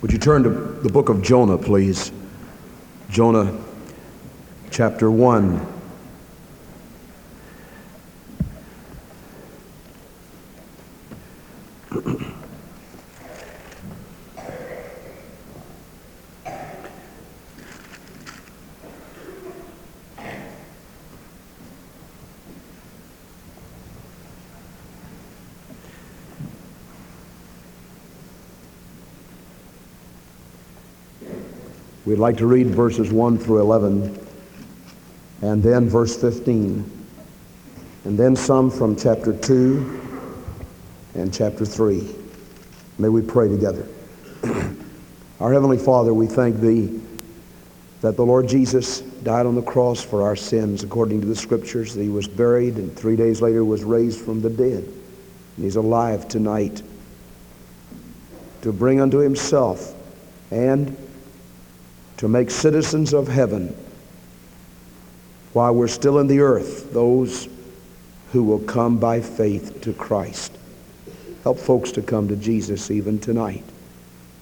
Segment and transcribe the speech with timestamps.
[0.00, 2.12] Would you turn to the book of Jonah, please?
[3.10, 3.52] Jonah
[4.70, 5.77] chapter 1.
[32.28, 34.26] Like to read verses 1 through 11,
[35.40, 37.06] and then verse 15,
[38.04, 39.98] and then some from chapter 2
[41.14, 42.06] and chapter 3.
[42.98, 43.88] May we pray together.
[45.40, 47.00] our Heavenly Father, we thank Thee
[48.02, 51.94] that the Lord Jesus died on the cross for our sins according to the Scriptures,
[51.94, 54.84] He was buried and three days later was raised from the dead.
[54.84, 56.82] And He's alive tonight
[58.60, 59.94] to bring unto Himself
[60.50, 60.94] and
[62.18, 63.74] to make citizens of heaven
[65.52, 67.48] while we're still in the earth those
[68.32, 70.52] who will come by faith to Christ.
[71.42, 73.64] Help folks to come to Jesus even tonight.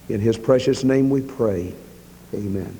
[0.08, 1.74] In his precious name we pray.
[2.34, 2.74] Amen.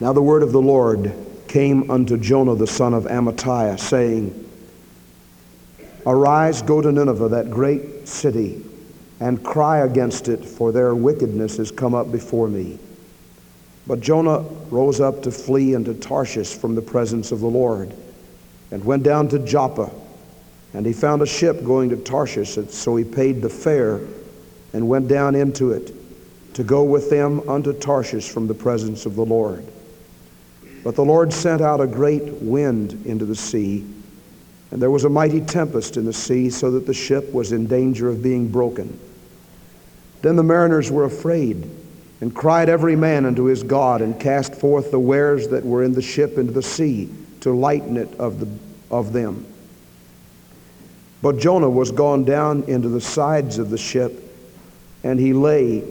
[0.00, 1.14] Now the word of the Lord
[1.46, 4.41] came unto Jonah the son of Amittai, saying,
[6.04, 8.64] Arise, go to Nineveh, that great city,
[9.20, 12.78] and cry against it, for their wickedness has come up before me.
[13.86, 17.94] But Jonah rose up to flee into Tarshish from the presence of the Lord,
[18.70, 19.90] and went down to Joppa.
[20.74, 24.00] And he found a ship going to Tarshish, and so he paid the fare
[24.72, 25.94] and went down into it
[26.54, 29.64] to go with them unto Tarshish from the presence of the Lord.
[30.82, 33.86] But the Lord sent out a great wind into the sea
[34.72, 37.66] and there was a mighty tempest in the sea, so that the ship was in
[37.66, 38.98] danger of being broken.
[40.22, 41.68] Then the mariners were afraid,
[42.22, 45.92] and cried every man unto his God, and cast forth the wares that were in
[45.92, 47.10] the ship into the sea,
[47.40, 48.48] to lighten it of, the,
[48.90, 49.44] of them.
[51.20, 54.22] But Jonah was gone down into the sides of the ship,
[55.04, 55.84] and he lay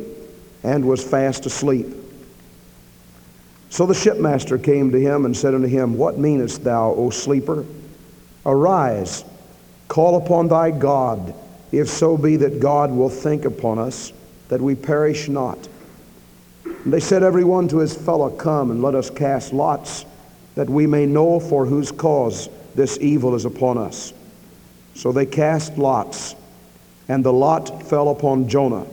[0.64, 1.86] and was fast asleep.
[3.70, 7.64] So the shipmaster came to him and said unto him, What meanest thou, O sleeper?
[8.46, 9.24] Arise,
[9.88, 11.34] call upon thy God,
[11.72, 14.12] if so be that God will think upon us,
[14.50, 15.58] that we perish not.
[16.66, 20.06] And they said, Every one to his fellow, Come and let us cast lots,
[20.56, 24.14] that we may know for whose cause this evil is upon us.
[24.96, 26.36] So they cast lots,
[27.08, 28.86] and the lot fell upon Jonah.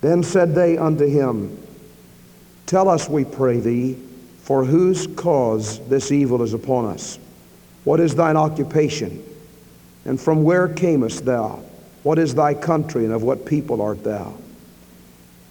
[0.00, 1.56] Then said they unto him,
[2.66, 3.98] Tell us, we pray thee,
[4.42, 7.18] for whose cause this evil is upon us.
[7.88, 9.24] What is thine occupation?
[10.04, 11.62] And from where camest thou?
[12.02, 14.34] What is thy country, and of what people art thou?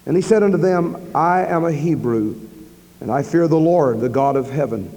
[0.05, 2.39] And he said unto them, I am a Hebrew,
[3.01, 4.95] and I fear the Lord, the God of heaven,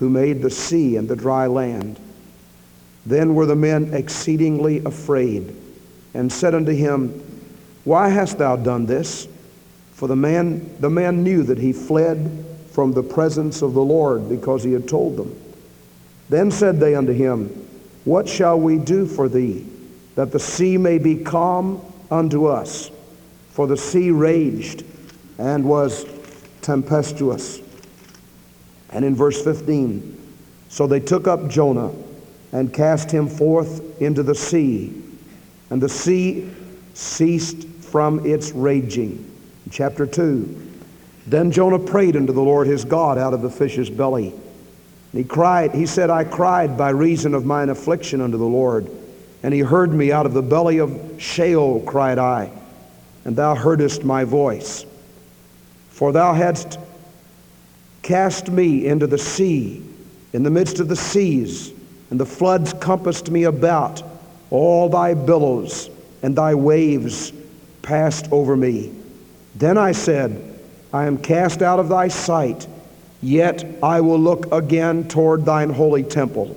[0.00, 1.98] who made the sea and the dry land.
[3.06, 5.56] Then were the men exceedingly afraid,
[6.12, 7.08] and said unto him,
[7.84, 9.28] Why hast thou done this?
[9.94, 14.28] For the man, the man knew that he fled from the presence of the Lord
[14.28, 15.38] because he had told them.
[16.32, 17.48] Then said they unto him,
[18.06, 19.66] What shall we do for thee,
[20.14, 22.90] that the sea may be calm unto us?
[23.50, 24.82] For the sea raged
[25.36, 26.06] and was
[26.62, 27.60] tempestuous.
[28.88, 30.36] And in verse 15,
[30.70, 31.92] so they took up Jonah
[32.50, 35.02] and cast him forth into the sea,
[35.68, 36.50] and the sea
[36.94, 39.30] ceased from its raging.
[39.70, 40.70] Chapter 2.
[41.26, 44.32] Then Jonah prayed unto the Lord his God out of the fish's belly.
[45.12, 48.90] And he cried, he said, I cried by reason of mine affliction unto the Lord.
[49.42, 52.50] And he heard me out of the belly of Sheol, cried I,
[53.24, 54.86] and thou heardest my voice.
[55.90, 56.78] For thou hadst
[58.02, 59.84] cast me into the sea,
[60.32, 61.72] in the midst of the seas,
[62.10, 64.02] and the floods compassed me about.
[64.50, 65.90] All thy billows
[66.22, 67.32] and thy waves
[67.82, 68.92] passed over me.
[69.54, 70.58] Then I said,
[70.92, 72.66] I am cast out of thy sight.
[73.22, 76.56] Yet I will look again toward thine holy temple.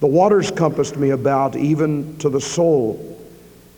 [0.00, 3.18] The waters compassed me about, even to the soul.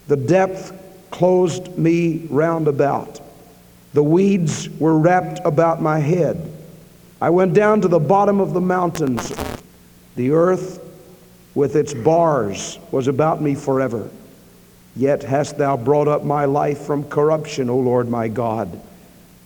[0.06, 0.72] The depth
[1.10, 3.20] closed me round about.
[3.92, 6.52] The weeds were wrapped about my head.
[7.20, 9.32] I went down to the bottom of the mountains.
[10.14, 10.80] The earth
[11.54, 14.10] with its bars was about me forever.
[14.94, 18.80] Yet hast thou brought up my life from corruption, O Lord my God.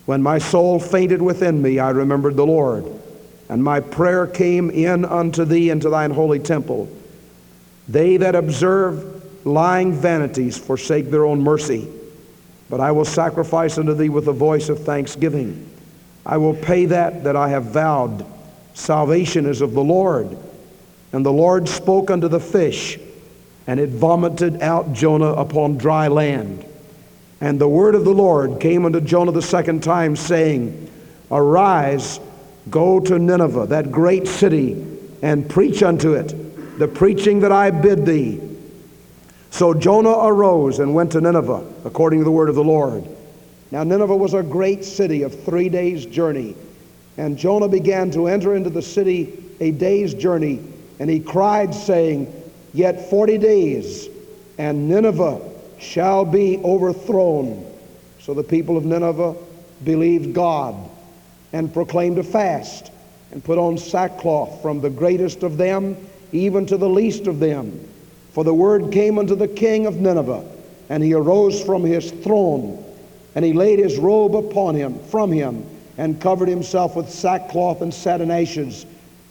[0.06, 2.86] When my soul fainted within me, I remembered the Lord,
[3.48, 6.88] and my prayer came in unto thee into thine holy temple.
[7.88, 11.88] They that observe lying vanities forsake their own mercy.
[12.68, 15.68] But I will sacrifice unto thee with a voice of thanksgiving.
[16.24, 18.24] I will pay that that I have vowed.
[18.74, 20.36] Salvation is of the Lord.
[21.12, 22.98] And the Lord spoke unto the fish,
[23.66, 26.64] and it vomited out Jonah upon dry land.
[27.40, 30.90] And the word of the Lord came unto Jonah the second time, saying,
[31.30, 32.20] Arise,
[32.68, 34.86] go to Nineveh, that great city,
[35.22, 38.40] and preach unto it the preaching that I bid thee.
[39.50, 43.04] So Jonah arose and went to Nineveh, according to the word of the Lord.
[43.70, 46.56] Now, Nineveh was a great city of three days' journey.
[47.16, 50.62] And Jonah began to enter into the city a day's journey.
[50.98, 52.32] And he cried, saying,
[52.72, 54.08] Yet forty days,
[54.58, 55.49] and Nineveh
[55.80, 57.66] shall be overthrown.
[58.20, 59.34] So the people of Nineveh
[59.82, 60.76] believed God
[61.52, 62.92] and proclaimed a fast
[63.32, 65.96] and put on sackcloth from the greatest of them
[66.32, 67.88] even to the least of them.
[68.32, 70.44] For the word came unto the king of Nineveh,
[70.88, 72.84] and he arose from his throne,
[73.34, 75.64] and he laid his robe upon him, from him,
[75.98, 78.86] and covered himself with sackcloth and sat in ashes.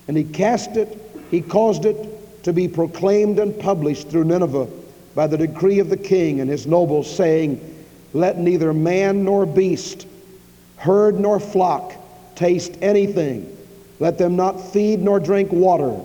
[0.07, 0.98] And he cast it,
[1.31, 4.68] he caused it to be proclaimed and published through Nineveh
[5.19, 7.60] by the decree of the king and his nobles, saying,
[8.13, 10.07] Let neither man nor beast,
[10.77, 11.94] herd nor flock
[12.36, 13.57] taste anything.
[14.00, 16.01] Let them not feed nor drink water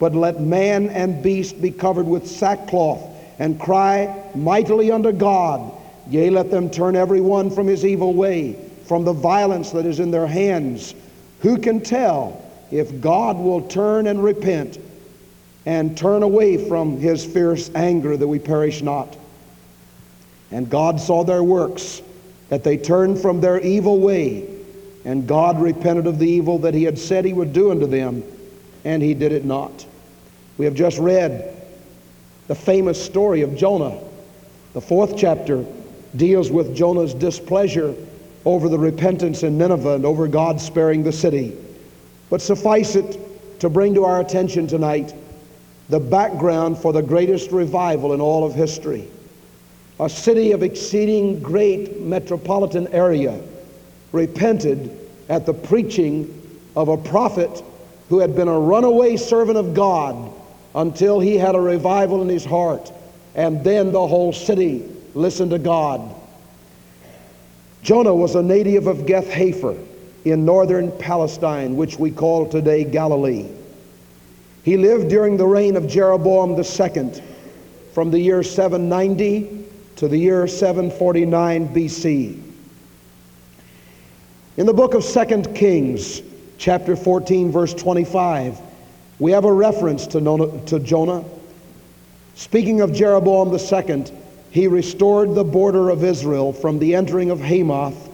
[0.00, 3.00] but let man and beast be covered with sackcloth
[3.38, 5.72] and cry mightily unto God.
[6.08, 10.00] Yea, let them turn every one from his evil way, from the violence that is
[10.00, 10.92] in their hands.
[11.40, 14.78] Who can tell if God will turn and repent
[15.66, 19.16] and turn away from his fierce anger that we perish not?
[20.50, 22.00] And God saw their works,
[22.48, 24.48] that they turned from their evil way,
[25.04, 28.22] and God repented of the evil that he had said he would do unto them
[28.84, 29.84] and he did it not.
[30.58, 31.54] We have just read
[32.46, 33.98] the famous story of Jonah.
[34.72, 35.64] The fourth chapter
[36.14, 37.94] deals with Jonah's displeasure
[38.44, 41.56] over the repentance in Nineveh and over God sparing the city.
[42.30, 43.18] But suffice it
[43.60, 45.12] to bring to our attention tonight
[45.88, 49.08] the background for the greatest revival in all of history.
[50.00, 53.40] A city of exceeding great metropolitan area
[54.12, 54.98] repented
[55.28, 56.32] at the preaching
[56.74, 57.62] of a prophet
[58.08, 60.32] who had been a runaway servant of God
[60.74, 62.92] until he had a revival in his heart.
[63.34, 64.84] And then the whole city
[65.14, 66.14] listened to God.
[67.82, 69.78] Jonah was a native of Gath Hepher
[70.24, 73.46] in northern Palestine, which we call today Galilee.
[74.66, 77.22] He lived during the reign of Jeroboam II
[77.92, 79.64] from the year 790
[79.94, 82.42] to the year 749 BC.
[84.56, 86.20] In the book of 2 Kings,
[86.58, 88.58] chapter 14, verse 25,
[89.20, 91.24] we have a reference to, to Jonah.
[92.34, 94.04] Speaking of Jeroboam II,
[94.50, 98.08] he restored the border of Israel from the entering of Hamath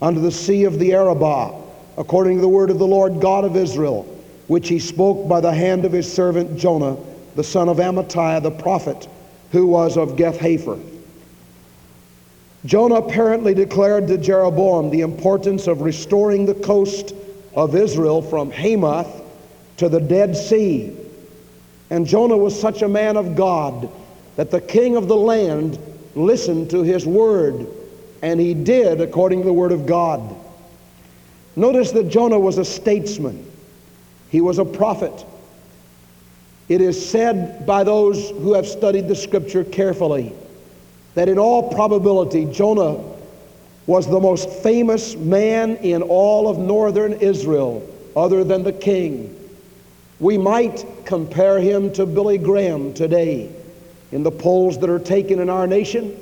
[0.00, 1.60] unto the sea of the Arabah,
[1.98, 4.12] according to the word of the Lord God of Israel,
[4.46, 6.96] which he spoke by the hand of his servant Jonah,
[7.34, 9.08] the son of Amittai the prophet,
[9.52, 10.80] who was of Gath Hepher.
[12.64, 17.14] Jonah apparently declared to Jeroboam the importance of restoring the coast
[17.54, 19.22] of Israel from Hamath
[19.76, 20.96] to the Dead Sea.
[21.90, 23.88] And Jonah was such a man of God
[24.34, 25.78] that the king of the land
[26.14, 27.66] listened to his word,
[28.22, 30.34] and he did according to the word of God.
[31.54, 33.45] Notice that Jonah was a statesman,
[34.36, 35.24] he was a prophet.
[36.68, 40.34] It is said by those who have studied the scripture carefully
[41.14, 43.02] that in all probability Jonah
[43.86, 47.82] was the most famous man in all of northern Israel,
[48.14, 49.34] other than the king.
[50.20, 53.50] We might compare him to Billy Graham today.
[54.12, 56.14] In the polls that are taken in our nation,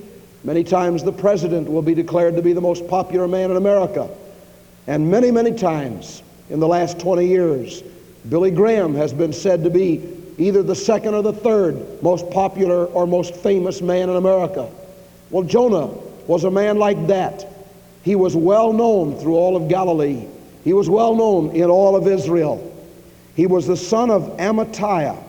[0.45, 4.09] many times the president will be declared to be the most popular man in America.
[4.87, 7.83] And many, many times in the last 20 years,
[8.29, 10.03] Billy Graham has been said to be
[10.39, 14.71] either the second or the third most popular or most famous man in America.
[15.31, 15.87] Well, Jonah
[16.27, 17.47] was a man like that.
[18.03, 20.27] He was well known through all of Galilee.
[20.63, 22.73] He was well known in all of Israel.
[23.35, 25.23] He was the son of Amittai.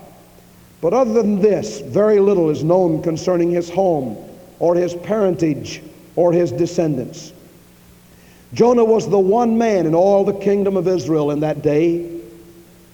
[0.81, 4.17] But other than this, very little is known concerning his home
[4.59, 5.81] or his parentage
[6.15, 7.33] or his descendants.
[8.53, 12.14] Jonah was the one man in all the kingdom of Israel in that day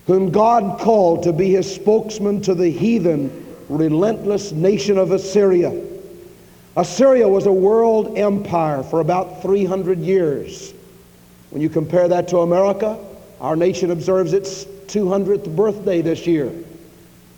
[0.07, 5.79] whom God called to be his spokesman to the heathen, relentless nation of Assyria.
[6.75, 10.73] Assyria was a world empire for about 300 years.
[11.49, 12.97] When you compare that to America,
[13.39, 16.51] our nation observes its 200th birthday this year.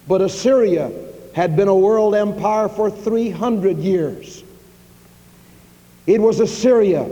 [0.07, 0.91] But Assyria
[1.33, 4.43] had been a world empire for 300 years.
[6.05, 7.03] It was Assyria,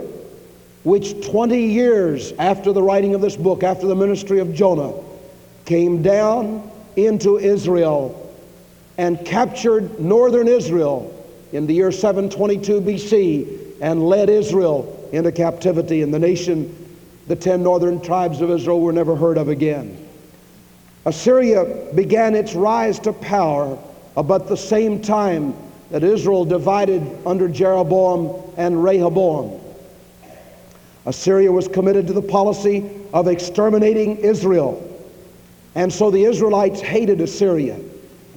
[0.84, 4.92] which 20 years after the writing of this book, after the ministry of Jonah,
[5.72, 8.30] came down into Israel
[8.98, 11.10] and captured northern Israel
[11.54, 16.02] in the year 722 BC and led Israel into captivity.
[16.02, 16.76] And the nation,
[17.26, 19.96] the ten northern tribes of Israel, were never heard of again.
[21.06, 21.64] Assyria
[21.94, 23.78] began its rise to power
[24.18, 25.54] about the same time
[25.90, 29.58] that Israel divided under Jeroboam and Rehoboam.
[31.06, 34.90] Assyria was committed to the policy of exterminating Israel.
[35.74, 37.78] And so the Israelites hated Assyria,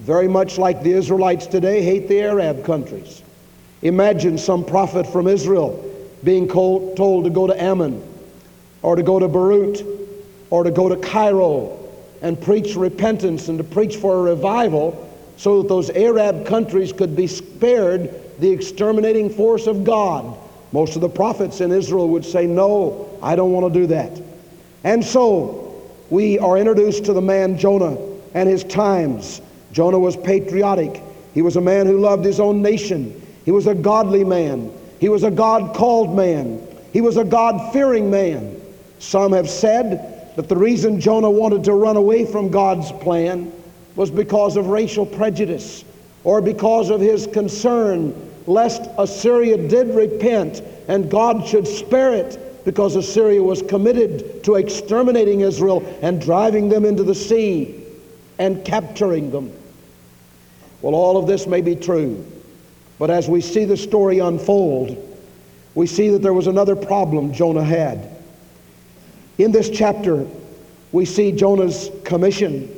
[0.00, 3.22] very much like the Israelites today hate the Arab countries.
[3.82, 5.82] Imagine some prophet from Israel
[6.24, 8.02] being told to go to Ammon
[8.82, 9.84] or to go to Beirut
[10.50, 11.78] or to go to Cairo
[12.22, 15.02] and preach repentance and to preach for a revival
[15.36, 20.36] so that those Arab countries could be spared the exterminating force of God.
[20.72, 24.20] Most of the prophets in Israel would say, No, I don't want to do that.
[24.84, 25.65] And so
[26.10, 27.96] we are introduced to the man Jonah
[28.34, 29.40] and his times.
[29.72, 31.02] Jonah was patriotic.
[31.34, 33.20] He was a man who loved his own nation.
[33.44, 34.72] He was a godly man.
[35.00, 36.66] He was a God called man.
[36.92, 38.60] He was a God fearing man.
[38.98, 43.52] Some have said that the reason Jonah wanted to run away from God's plan
[43.96, 45.84] was because of racial prejudice
[46.24, 48.14] or because of his concern
[48.46, 55.42] lest Assyria did repent and God should spare it because Assyria was committed to exterminating
[55.42, 57.80] Israel and driving them into the sea
[58.40, 59.52] and capturing them.
[60.82, 62.26] Well, all of this may be true.
[62.98, 65.00] But as we see the story unfold,
[65.76, 68.10] we see that there was another problem Jonah had.
[69.38, 70.26] In this chapter,
[70.90, 72.68] we see Jonah's commission.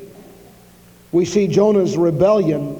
[1.12, 2.78] We see Jonah's rebellion.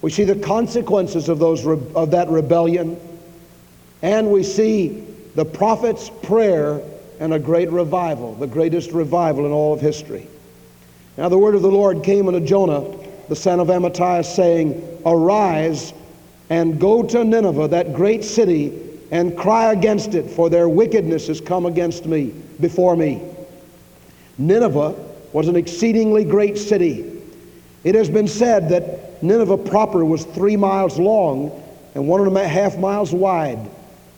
[0.00, 2.98] We see the consequences of, those, of that rebellion.
[4.00, 5.03] And we see
[5.34, 6.80] the prophet's prayer
[7.20, 10.26] and a great revival, the greatest revival in all of history.
[11.16, 12.84] Now, the word of the Lord came unto Jonah,
[13.28, 15.92] the son of Amittai, saying, Arise
[16.50, 21.40] and go to Nineveh, that great city, and cry against it, for their wickedness has
[21.40, 23.22] come against me, before me.
[24.38, 24.94] Nineveh
[25.32, 27.22] was an exceedingly great city.
[27.84, 31.62] It has been said that Nineveh proper was three miles long
[31.94, 33.58] and one and a half miles wide.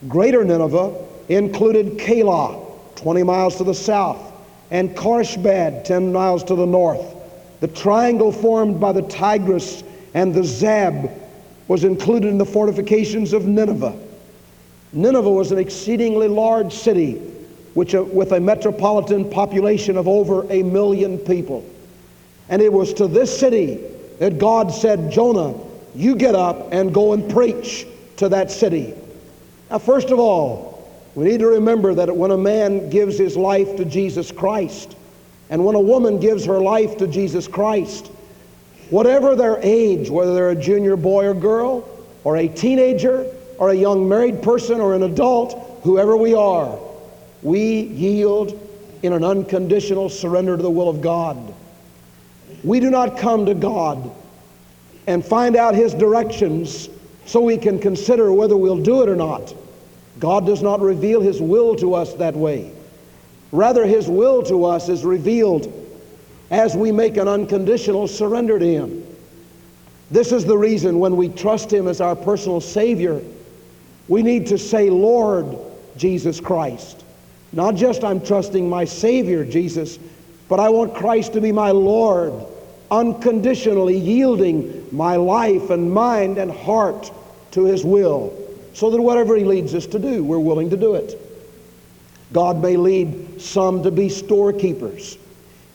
[0.08, 2.62] Greater Nineveh included Calah,
[2.96, 4.32] 20 miles to the south,
[4.70, 7.14] and Khorsabad, 10 miles to the north.
[7.60, 9.82] The triangle formed by the Tigris
[10.14, 11.10] and the Zab
[11.68, 13.96] was included in the fortifications of Nineveh.
[14.92, 17.14] Nineveh was an exceedingly large city
[17.74, 21.62] which, uh, with a metropolitan population of over a million people.
[22.48, 23.84] And it was to this city
[24.18, 25.54] that God said, Jonah,
[25.94, 28.94] you get up and go and preach to that city.
[29.70, 30.75] Now, first of all,
[31.16, 34.94] we need to remember that when a man gives his life to Jesus Christ,
[35.48, 38.08] and when a woman gives her life to Jesus Christ,
[38.90, 41.88] whatever their age, whether they're a junior boy or girl,
[42.22, 46.78] or a teenager, or a young married person, or an adult, whoever we are,
[47.42, 48.60] we yield
[49.02, 51.54] in an unconditional surrender to the will of God.
[52.62, 54.10] We do not come to God
[55.06, 56.90] and find out His directions
[57.24, 59.54] so we can consider whether we'll do it or not.
[60.18, 62.72] God does not reveal His will to us that way.
[63.52, 65.72] Rather, His will to us is revealed
[66.50, 69.06] as we make an unconditional surrender to Him.
[70.10, 73.20] This is the reason when we trust Him as our personal Savior,
[74.08, 75.58] we need to say, Lord
[75.96, 77.04] Jesus Christ.
[77.52, 79.98] Not just I'm trusting my Savior, Jesus,
[80.48, 82.32] but I want Christ to be my Lord,
[82.90, 87.10] unconditionally yielding my life and mind and heart
[87.52, 88.36] to His will,
[88.76, 91.18] so that whatever He leads us to do, we're willing to do it.
[92.34, 95.16] God may lead some to be storekeepers.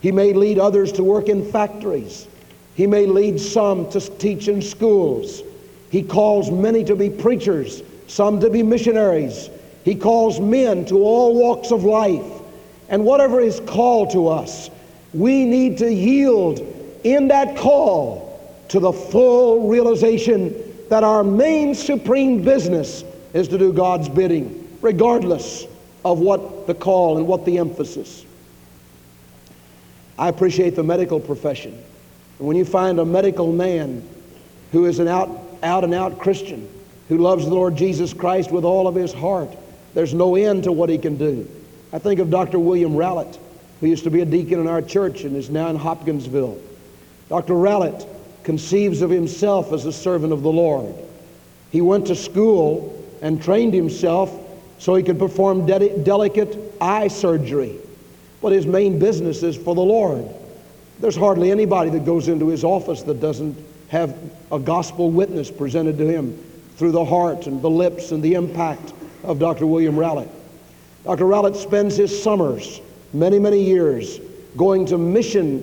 [0.00, 2.28] He may lead others to work in factories.
[2.76, 5.42] He may lead some to teach in schools.
[5.90, 9.50] He calls many to be preachers, some to be missionaries.
[9.84, 12.40] He calls men to all walks of life.
[12.88, 14.70] And whatever is called to us,
[15.12, 16.60] we need to yield
[17.02, 23.72] in that call to the full realization that our main supreme business is to do
[23.72, 25.64] God's bidding, regardless
[26.04, 28.26] of what the call and what the emphasis.
[30.18, 31.82] I appreciate the medical profession.
[32.36, 34.06] When you find a medical man
[34.72, 35.30] who is an out,
[35.62, 36.68] out and out Christian,
[37.08, 39.48] who loves the Lord Jesus Christ with all of his heart,
[39.94, 41.48] there's no end to what he can do.
[41.90, 42.58] I think of Dr.
[42.58, 43.38] William Rowlett,
[43.80, 46.60] who used to be a deacon in our church and is now in Hopkinsville.
[47.30, 47.54] Dr.
[47.54, 48.06] Rowlett
[48.44, 50.94] conceives of himself as a servant of the Lord.
[51.70, 54.36] He went to school and trained himself
[54.78, 57.78] so he could perform de- delicate eye surgery.
[58.40, 60.28] But his main business is for the Lord.
[60.98, 63.56] There's hardly anybody that goes into his office that doesn't
[63.88, 64.16] have
[64.50, 66.36] a gospel witness presented to him
[66.76, 69.66] through the heart and the lips and the impact of Dr.
[69.66, 70.28] William Rowlett.
[71.04, 71.26] Dr.
[71.26, 72.80] Rowlett spends his summers,
[73.12, 74.18] many, many years,
[74.56, 75.62] going to mission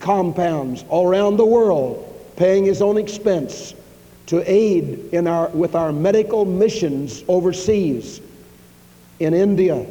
[0.00, 2.04] compounds all around the world,
[2.38, 3.74] paying his own expense
[4.26, 8.20] to aid in our, with our medical missions overseas
[9.18, 9.84] in India,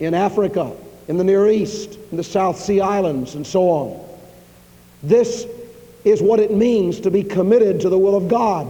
[0.00, 0.72] in Africa,
[1.06, 4.04] in the Near East, in the South Sea Islands, and so on.
[5.04, 5.46] This
[6.04, 8.66] is what it means to be committed to the will of God.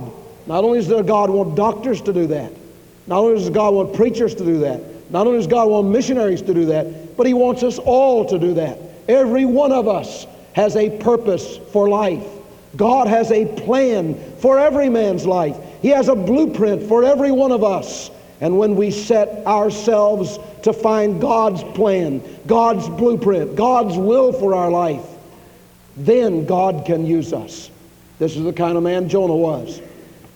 [0.47, 2.53] Not only does God want doctors to do that,
[3.07, 6.43] not only does God want preachers to do that, not only does God want missionaries
[6.43, 8.79] to do that, but He wants us all to do that.
[9.09, 12.27] Every one of us has a purpose for life.
[12.77, 15.57] God has a plan for every man's life.
[15.83, 18.11] He has a blueprint for every one of us.
[18.41, 24.71] And when we set ourselves to find God's plan, God's blueprint, God's will for our
[24.71, 25.05] life,
[25.97, 27.71] then God can use us.
[28.19, 29.81] This is the kind of man Jonah was.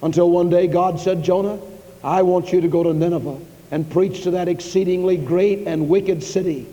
[0.03, 1.59] Until one day God said, Jonah,
[2.05, 3.39] I want you to go to Nineveh
[3.71, 6.67] and preach to that exceedingly great and wicked city.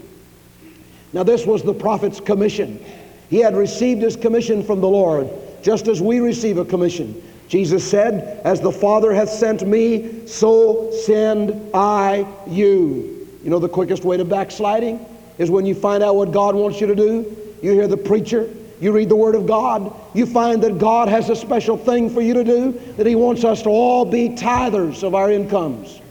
[1.13, 2.83] Now, this was the prophet's commission.
[3.29, 5.29] He had received his commission from the Lord,
[5.63, 7.21] just as we receive a commission.
[7.47, 13.27] Jesus said, As the Father hath sent me, so send I you.
[13.43, 15.05] You know, the quickest way to backsliding
[15.37, 17.37] is when you find out what God wants you to do.
[17.61, 18.49] You hear the preacher,
[18.81, 22.21] you read the Word of God, you find that God has a special thing for
[22.21, 26.01] you to do, that He wants us to all be tithers of our incomes.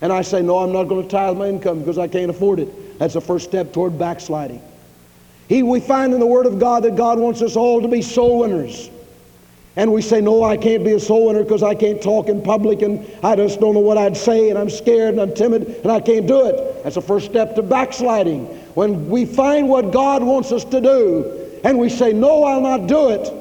[0.00, 2.58] And I say, No, I'm not going to tithe my income because I can't afford
[2.58, 2.98] it.
[2.98, 4.62] That's the first step toward backsliding.
[5.48, 8.02] He, we find in the Word of God that God wants us all to be
[8.02, 8.90] soul winners.
[9.76, 12.42] And we say, No, I can't be a soul winner because I can't talk in
[12.42, 15.66] public and I just don't know what I'd say and I'm scared and I'm timid
[15.82, 16.82] and I can't do it.
[16.82, 18.46] That's the first step to backsliding.
[18.74, 22.86] When we find what God wants us to do, and we say, No, I'll not
[22.86, 23.32] do it,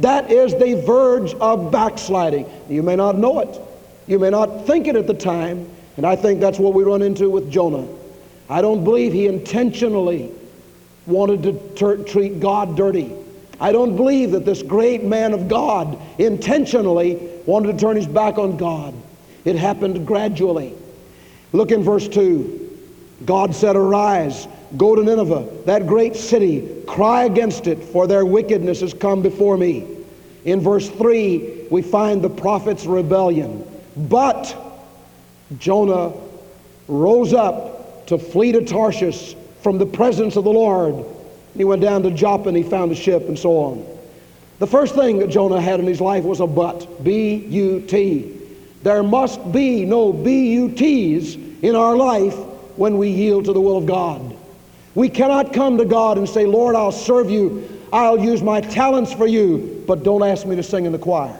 [0.00, 2.46] that is the verge of backsliding.
[2.68, 3.60] You may not know it,
[4.06, 7.02] you may not think it at the time, and I think that's what we run
[7.02, 7.86] into with Jonah.
[8.48, 10.30] I don't believe he intentionally
[11.06, 13.14] wanted to ter- treat God dirty.
[13.62, 17.14] I don't believe that this great man of God intentionally
[17.46, 18.92] wanted to turn his back on God.
[19.44, 20.74] It happened gradually.
[21.52, 22.58] Look in verse 2.
[23.24, 28.80] God said, Arise, Go to Nineveh, that great city, cry against it, for their wickedness
[28.80, 29.86] has come before me.
[30.44, 33.64] In verse 3, we find the prophet's rebellion.
[33.96, 34.56] But
[35.58, 36.12] Jonah
[36.88, 41.04] rose up to flee to Tarshish from the presence of the Lord.
[41.56, 43.86] He went down to Joppa and he found a ship and so on.
[44.58, 47.02] The first thing that Jonah had in his life was a but.
[47.02, 48.38] B U T.
[48.82, 52.34] There must be no B U T's in our life
[52.76, 54.36] when we yield to the will of God.
[54.94, 57.68] We cannot come to God and say, Lord, I'll serve you.
[57.92, 61.38] I'll use my talents for you, but don't ask me to sing in the choir.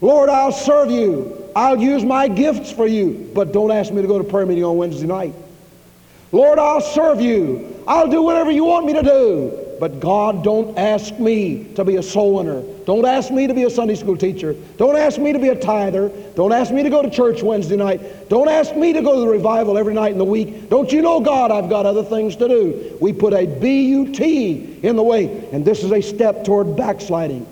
[0.00, 1.50] Lord, I'll serve you.
[1.54, 4.64] I'll use my gifts for you, but don't ask me to go to prayer meeting
[4.64, 5.34] on Wednesday night.
[6.34, 7.80] Lord, I'll serve you.
[7.86, 9.76] I'll do whatever you want me to do.
[9.78, 12.60] But God, don't ask me to be a soul winner.
[12.86, 14.56] Don't ask me to be a Sunday school teacher.
[14.76, 16.08] Don't ask me to be a tither.
[16.34, 18.28] Don't ask me to go to church Wednesday night.
[18.28, 20.68] Don't ask me to go to the revival every night in the week.
[20.68, 22.98] Don't you know, God, I've got other things to do.
[23.00, 27.46] We put a B-U-T in the way, and this is a step toward backsliding.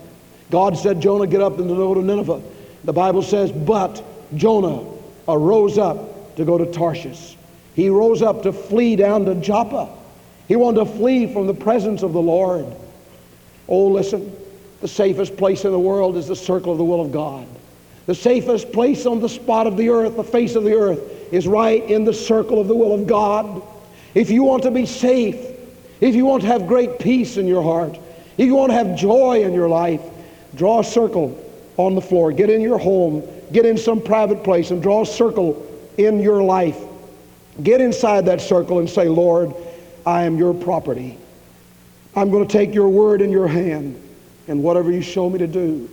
[0.51, 2.43] God said, Jonah, get up and go to Nineveh.
[2.83, 4.03] The Bible says, but
[4.35, 4.85] Jonah
[5.29, 7.37] arose up to go to Tarshish.
[7.75, 9.89] He rose up to flee down to Joppa.
[10.49, 12.67] He wanted to flee from the presence of the Lord.
[13.69, 14.37] Oh, listen,
[14.81, 17.47] the safest place in the world is the circle of the will of God.
[18.07, 21.01] The safest place on the spot of the earth, the face of the earth,
[21.33, 23.63] is right in the circle of the will of God.
[24.15, 25.37] If you want to be safe,
[26.01, 27.99] if you want to have great peace in your heart,
[28.37, 30.03] if you want to have joy in your life,
[30.57, 31.39] draw a circle
[31.77, 32.33] on the floor.
[32.33, 36.43] Get in your home, get in some private place, and draw a circle in your
[36.43, 36.79] life.
[37.61, 39.53] Get inside that circle and say, Lord,
[40.07, 41.19] I am your property.
[42.15, 44.01] I'm going to take your word in your hand,
[44.49, 45.89] and whatever you show me to do,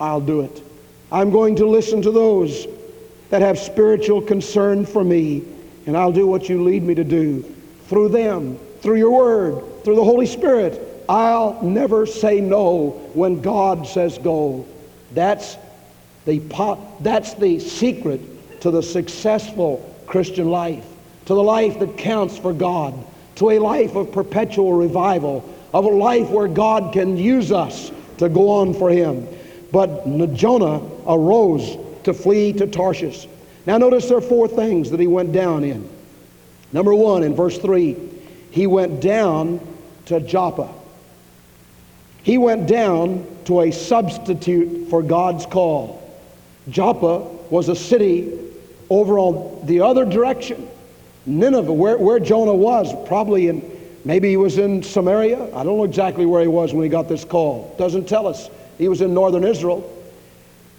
[0.00, 0.62] I'll do it.
[1.10, 2.66] I'm going to listen to those
[3.30, 5.44] that have spiritual concern for me,
[5.86, 7.42] and I'll do what you lead me to do.
[7.86, 13.86] Through them, through your word, through the Holy Spirit, I'll never say no when God
[13.86, 14.66] says go.
[15.12, 15.56] That's
[16.26, 20.86] the, pot, that's the secret to the successful Christian life,
[21.28, 22.94] to the life that counts for God
[23.34, 28.30] to a life of perpetual revival, of a life where God can use us to
[28.30, 29.28] go on for him.
[29.70, 33.28] But Jonah arose to flee to Tarshish.
[33.66, 35.86] Now, notice there are four things that he went down in.
[36.72, 37.94] Number one, in verse 3,
[38.50, 39.60] he went down
[40.06, 40.72] to Joppa.
[42.22, 46.02] He went down to a substitute for God's call.
[46.70, 47.18] Joppa
[47.50, 48.32] was a city
[48.88, 50.66] over on the other direction.
[51.28, 53.62] Nineveh, where, where Jonah was, probably in,
[54.04, 55.44] maybe he was in Samaria.
[55.54, 57.74] I don't know exactly where he was when he got this call.
[57.78, 58.48] Doesn't tell us.
[58.78, 59.94] He was in northern Israel.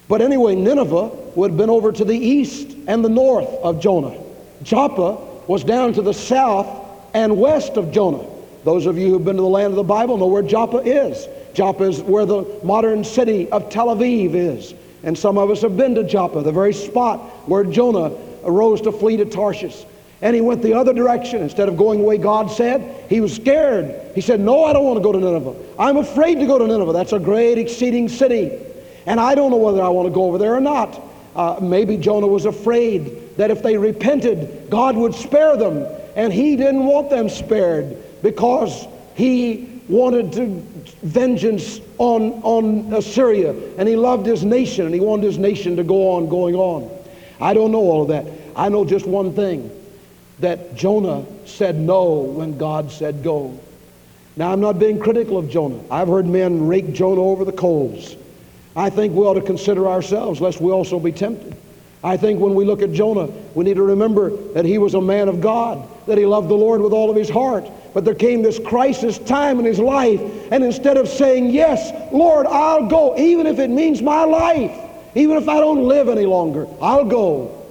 [0.08, 4.20] But anyway, Nineveh would have been over to the east and the north of Jonah.
[4.62, 6.66] Joppa was down to the south
[7.14, 8.26] and west of Jonah.
[8.64, 11.28] Those of you who've been to the land of the Bible know where Joppa is.
[11.54, 14.74] Joppa is where the modern city of Tel Aviv is.
[15.02, 18.12] And some of us have been to Joppa, the very spot where Jonah
[18.44, 19.84] arose to flee to Tarshish.
[20.22, 21.42] And he went the other direction.
[21.42, 24.14] Instead of going the way God said, he was scared.
[24.14, 25.54] He said, No, I don't want to go to Nineveh.
[25.78, 26.92] I'm afraid to go to Nineveh.
[26.92, 28.58] That's a great, exceeding city.
[29.06, 31.00] And I don't know whether I want to go over there or not.
[31.34, 35.86] Uh, maybe Jonah was afraid that if they repented, God would spare them.
[36.16, 40.46] And he didn't want them spared because he wanted to
[41.02, 43.54] vengeance on, on Assyria.
[43.78, 46.90] And he loved his nation and he wanted his nation to go on going on.
[47.40, 48.26] I don't know all of that.
[48.54, 49.70] I know just one thing
[50.40, 53.58] that Jonah said no when God said go.
[54.36, 55.80] Now, I'm not being critical of Jonah.
[55.90, 58.16] I've heard men rake Jonah over the coals.
[58.74, 61.56] I think we ought to consider ourselves, lest we also be tempted.
[62.02, 65.00] I think when we look at Jonah, we need to remember that he was a
[65.00, 67.68] man of God, that he loved the Lord with all of his heart.
[67.92, 72.46] But there came this crisis time in his life, and instead of saying, Yes, Lord,
[72.46, 74.72] I'll go, even if it means my life,
[75.14, 77.66] even if I don't live any longer, I'll go,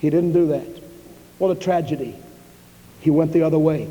[0.00, 0.73] he didn't do that.
[1.38, 2.16] What a tragedy.
[3.00, 3.88] He went the other way.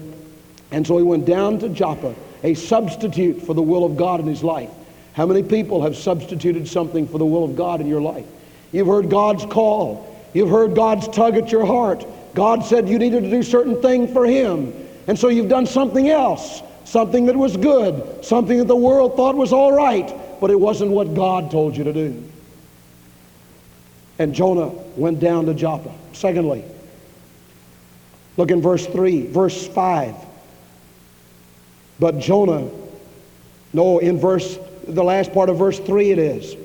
[0.72, 4.26] And so he went down to Joppa, a substitute for the will of God in
[4.26, 4.72] his life.
[5.14, 8.26] How many people have substituted something for the will of God in your life?
[8.72, 10.10] You've heard God's call.
[10.34, 12.06] You've heard God's tug at your heart.
[12.34, 14.74] God said you needed to do certain thing for him.
[15.06, 19.36] And so you've done something else, something that was good, something that the world thought
[19.36, 22.24] was all right, but it wasn't what God told you to do.
[24.18, 25.92] And Jonah went down to Joppa.
[26.14, 26.64] Secondly,
[28.38, 30.16] look in verse 3, verse 5.
[32.00, 32.70] But Jonah,
[33.72, 36.56] no, in verse, the last part of verse 3 it is.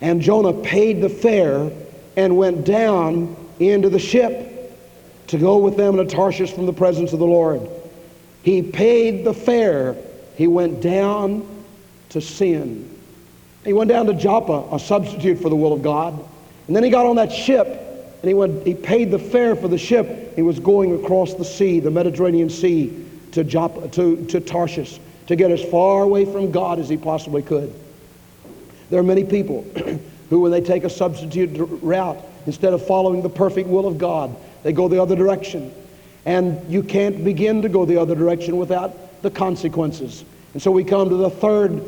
[0.00, 1.70] And Jonah paid the fare
[2.16, 4.50] and went down into the ship
[5.28, 7.68] to go with them to Tarshish from the presence of the Lord.
[8.42, 9.96] He paid the fare.
[10.36, 11.64] He went down
[12.10, 12.90] to sin.
[13.64, 16.12] He went down to Joppa, a substitute for the will of God.
[16.66, 17.83] And then he got on that ship
[18.24, 20.34] and he went he paid the fare for the ship.
[20.34, 25.36] He was going across the sea, the Mediterranean Sea, to Joppa, to, to Tarshish, to
[25.36, 27.70] get as far away from God as he possibly could.
[28.88, 29.60] There are many people
[30.30, 31.50] who, when they take a substitute
[31.82, 35.70] route, instead of following the perfect will of God, they go the other direction.
[36.24, 40.24] And you can't begin to go the other direction without the consequences.
[40.54, 41.82] And so we come to the third,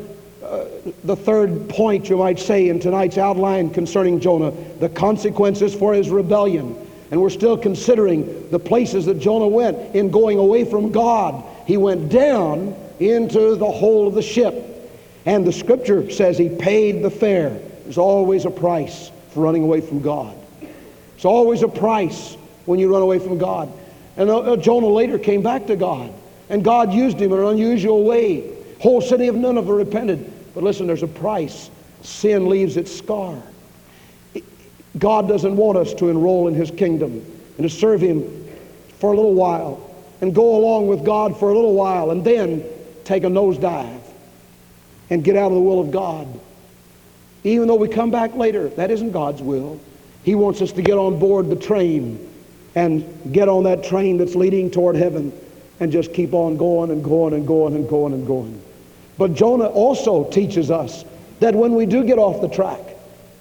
[1.04, 6.10] the third point, you might say, in tonight's outline concerning Jonah the consequences for his
[6.10, 6.76] rebellion.
[7.10, 11.44] And we're still considering the places that Jonah went in going away from God.
[11.66, 14.54] He went down into the hole of the ship.
[15.24, 17.50] And the scripture says he paid the fare.
[17.84, 20.36] There's always a price for running away from God.
[21.14, 23.72] It's always a price when you run away from God.
[24.16, 26.12] And uh, uh, Jonah later came back to God,
[26.48, 28.52] and God used him in an unusual way.
[28.80, 30.32] Whole city of Nineveh repented.
[30.56, 31.70] But listen, there's a price.
[32.00, 33.40] Sin leaves its scar.
[34.98, 37.12] God doesn't want us to enroll in his kingdom
[37.58, 38.48] and to serve him
[38.98, 42.64] for a little while and go along with God for a little while and then
[43.04, 44.00] take a nosedive
[45.10, 46.26] and get out of the will of God.
[47.44, 49.78] Even though we come back later, that isn't God's will.
[50.22, 52.32] He wants us to get on board the train
[52.74, 55.38] and get on that train that's leading toward heaven
[55.80, 58.62] and just keep on going and going and going and going and going.
[59.18, 61.04] But Jonah also teaches us
[61.40, 62.80] that when we do get off the track,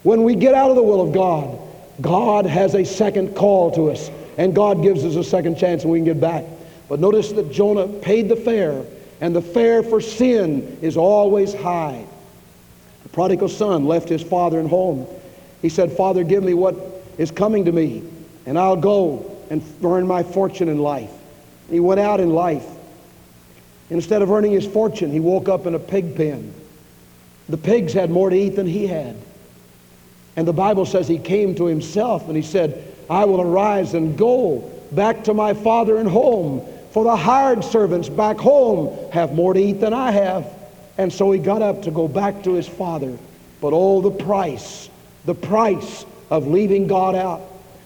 [0.03, 1.57] when we get out of the will of God,
[2.01, 5.91] God has a second call to us and God gives us a second chance and
[5.91, 6.45] we can get back.
[6.87, 8.85] But notice that Jonah paid the fare
[9.21, 12.05] and the fare for sin is always high.
[13.03, 15.07] The prodigal son left his father and home.
[15.61, 16.75] He said, Father, give me what
[17.17, 18.03] is coming to me
[18.45, 21.11] and I'll go and earn my fortune in life.
[21.69, 22.67] He went out in life.
[23.89, 26.53] Instead of earning his fortune, he woke up in a pig pen.
[27.49, 29.15] The pigs had more to eat than he had.
[30.35, 34.17] And the Bible says he came to himself and he said, I will arise and
[34.17, 39.53] go back to my father and home, for the hired servants back home have more
[39.53, 40.51] to eat than I have.
[40.97, 43.17] And so he got up to go back to his father.
[43.61, 44.89] But oh, the price,
[45.25, 47.41] the price of leaving God out.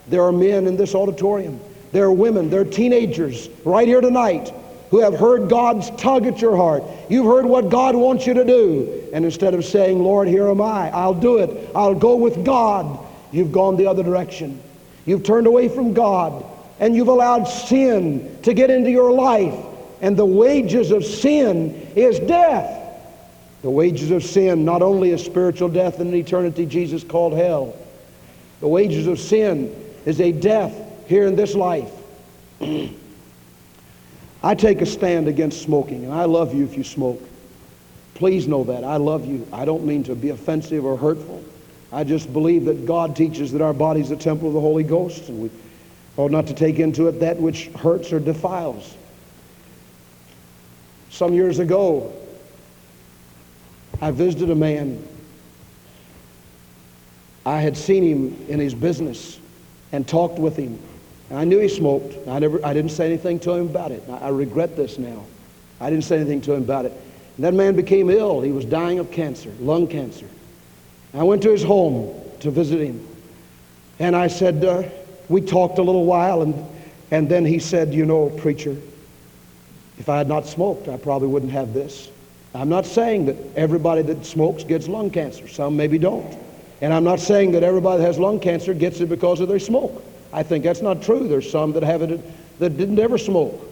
[0.07, 1.59] There are men in this auditorium.
[1.91, 4.53] There are women, there are teenagers right here tonight
[4.89, 6.83] who have heard God's tug at your heart.
[7.09, 9.09] You've heard what God wants you to do.
[9.13, 12.99] And instead of saying, Lord, here am I, I'll do it, I'll go with God,
[13.31, 14.61] you've gone the other direction.
[15.05, 16.45] You've turned away from God
[16.79, 19.55] and you've allowed sin to get into your life.
[20.01, 22.77] And the wages of sin is death.
[23.61, 27.75] The wages of sin not only is spiritual death an eternity Jesus called hell.
[28.61, 29.75] The wages of sin
[30.05, 30.73] is a death
[31.07, 31.91] here in this life.
[34.41, 37.21] I take a stand against smoking, and I love you if you smoke.
[38.13, 38.83] Please know that.
[38.83, 39.47] I love you.
[39.51, 41.43] I don't mean to be offensive or hurtful.
[41.91, 44.83] I just believe that God teaches that our body is a temple of the Holy
[44.83, 45.49] Ghost, and we
[46.17, 48.95] ought not to take into it that which hurts or defiles.
[51.09, 52.13] Some years ago,
[54.01, 55.05] I visited a man.
[57.45, 59.39] I had seen him in his business
[59.91, 60.79] and talked with him.
[61.29, 62.27] And I knew he smoked.
[62.27, 64.03] I, never, I didn't say anything to him about it.
[64.09, 65.23] I, I regret this now.
[65.79, 66.91] I didn't say anything to him about it.
[67.37, 68.41] And that man became ill.
[68.41, 70.27] He was dying of cancer, lung cancer.
[71.13, 73.05] I went to his home to visit him.
[73.99, 74.83] And I said, uh,
[75.27, 76.65] we talked a little while, and,
[77.11, 78.75] and then he said, You know, preacher,
[79.97, 82.09] if I had not smoked, I probably wouldn't have this.
[82.53, 85.47] I'm not saying that everybody that smokes gets lung cancer.
[85.47, 86.37] Some maybe don't.
[86.81, 89.59] And I'm not saying that everybody that has lung cancer gets it because of their
[89.59, 90.03] smoke.
[90.31, 91.27] I think that's not true.
[91.27, 93.65] There's some that have it that didn't ever smoke.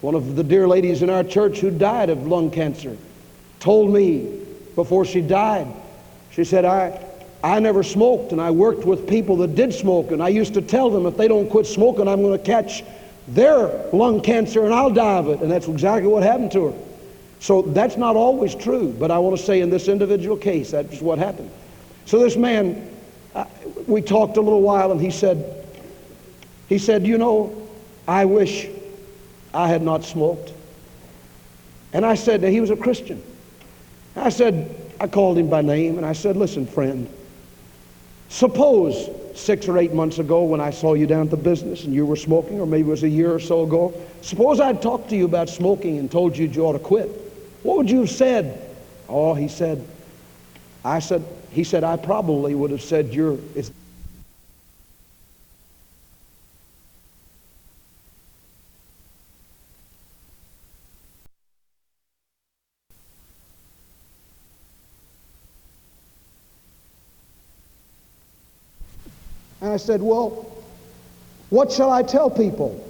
[0.00, 2.96] One of the dear ladies in our church who died of lung cancer
[3.60, 4.40] told me
[4.74, 5.68] before she died,
[6.32, 7.00] she said, I,
[7.44, 10.62] I never smoked and I worked with people that did smoke and I used to
[10.62, 12.82] tell them if they don't quit smoking, I'm going to catch
[13.28, 15.40] their lung cancer and I'll die of it.
[15.40, 16.78] And that's exactly what happened to her.
[17.38, 21.00] So that's not always true, but I want to say in this individual case, that's
[21.00, 21.50] what happened.
[22.06, 22.91] So this man,
[23.86, 25.66] we talked a little while and he said,
[26.68, 27.68] he said, you know,
[28.06, 28.68] I wish
[29.52, 30.52] I had not smoked.
[31.92, 33.22] And I said, that he was a Christian.
[34.16, 37.12] I said, I called him by name and I said, listen, friend,
[38.28, 41.94] suppose six or eight months ago when I saw you down at the business and
[41.94, 45.10] you were smoking, or maybe it was a year or so ago, suppose I'd talked
[45.10, 47.08] to you about smoking and told you you ought to quit.
[47.62, 48.70] What would you have said?
[49.08, 49.86] Oh, he said,
[50.84, 53.38] I said, he said, I probably would have said, you're,
[69.62, 70.30] And I said, Well,
[71.48, 72.84] what shall I tell people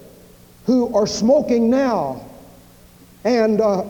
[0.64, 2.24] who are smoking now
[3.24, 3.84] and uh,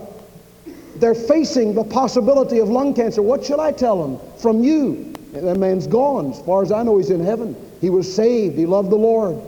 [0.96, 3.22] they're facing the possibility of lung cancer.
[3.22, 5.12] What should I tell them from you?
[5.33, 6.33] That man's gone.
[6.33, 7.57] As far as I know, he's in heaven.
[7.81, 8.57] He was saved.
[8.57, 9.40] He loved the Lord.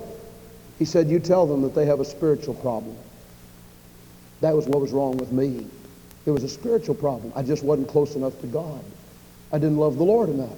[0.78, 2.96] He said, You tell them that they have a spiritual problem.
[4.40, 5.66] That was what was wrong with me.
[6.26, 7.32] It was a spiritual problem.
[7.36, 8.82] I just wasn't close enough to God.
[9.52, 10.56] I didn't love the Lord enough.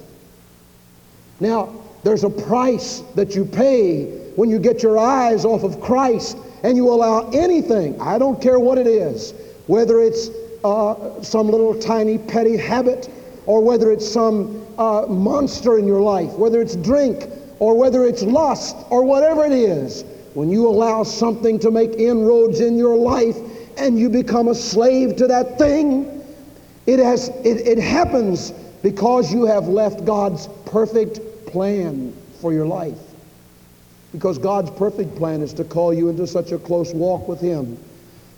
[1.39, 1.73] Now,
[2.03, 6.77] there's a price that you pay when you get your eyes off of Christ and
[6.77, 9.33] you allow anything, I don't care what it is,
[9.67, 10.29] whether it's
[10.63, 13.09] uh, some little tiny petty habit
[13.45, 18.21] or whether it's some uh, monster in your life, whether it's drink or whether it's
[18.21, 23.37] lust or whatever it is, when you allow something to make inroads in your life
[23.77, 26.23] and you become a slave to that thing,
[26.85, 28.51] it, has, it, it happens
[28.83, 32.99] because you have left God's perfect plan for your life.
[34.11, 37.77] Because God's perfect plan is to call you into such a close walk with Him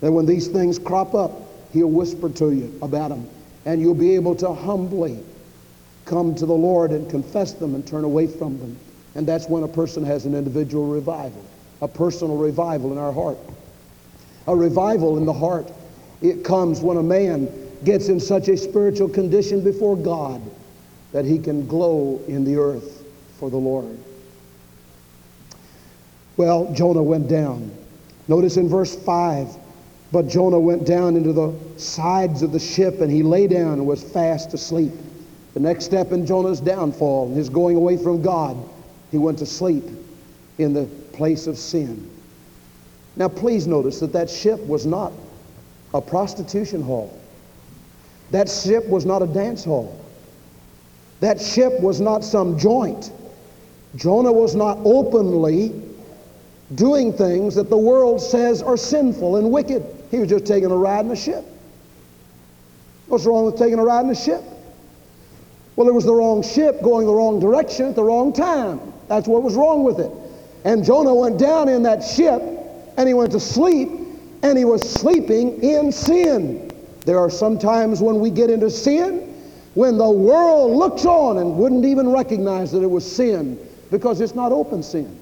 [0.02, 3.28] that when these things crop up, He'll whisper to you about them.
[3.66, 5.20] And you'll be able to humbly
[6.06, 8.78] come to the Lord and confess them and turn away from them.
[9.16, 11.44] And that's when a person has an individual revival,
[11.82, 13.38] a personal revival in our heart.
[14.48, 15.72] A revival in the heart,
[16.22, 17.50] it comes when a man
[17.84, 20.42] gets in such a spiritual condition before God
[21.12, 23.04] that he can glow in the earth
[23.38, 23.98] for the Lord.
[26.38, 27.72] Well, Jonah went down.
[28.28, 29.56] Notice in verse 5
[30.12, 33.86] but Jonah went down into the sides of the ship and he lay down and
[33.86, 34.92] was fast asleep.
[35.54, 38.58] The next step in Jonah's downfall, his going away from God,
[39.12, 39.84] he went to sleep
[40.58, 42.10] in the place of sin.
[43.16, 45.12] Now, please notice that that ship was not
[45.94, 47.20] a prostitution hall.
[48.32, 50.00] That ship was not a dance hall.
[51.20, 53.12] That ship was not some joint.
[53.96, 55.74] Jonah was not openly
[56.76, 59.99] doing things that the world says are sinful and wicked.
[60.12, 61.46] He was just taking a ride in a ship.
[63.08, 64.44] What's wrong with taking a ride in a ship?
[65.76, 68.82] Well, it was the wrong ship going the wrong direction at the wrong time.
[69.08, 70.12] That's what was wrong with it.
[70.66, 72.42] And Jonah went down in that ship
[72.98, 73.90] and he went to sleep
[74.44, 76.72] and he was sleeping in sin.
[77.06, 79.30] There are some times when we get into sin
[79.76, 83.58] when the world looks on and wouldn't even recognize that it was sin
[83.92, 85.18] because it's not open sin.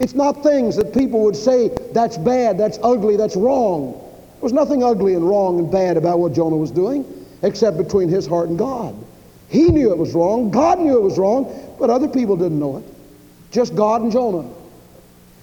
[0.00, 3.92] It's not things that people would say, that's bad, that's ugly, that's wrong.
[3.92, 7.04] There was nothing ugly and wrong and bad about what Jonah was doing
[7.42, 8.94] except between his heart and God.
[9.48, 12.78] He knew it was wrong, God knew it was wrong, but other people didn't know
[12.78, 12.84] it.
[13.50, 14.48] Just God and Jonah.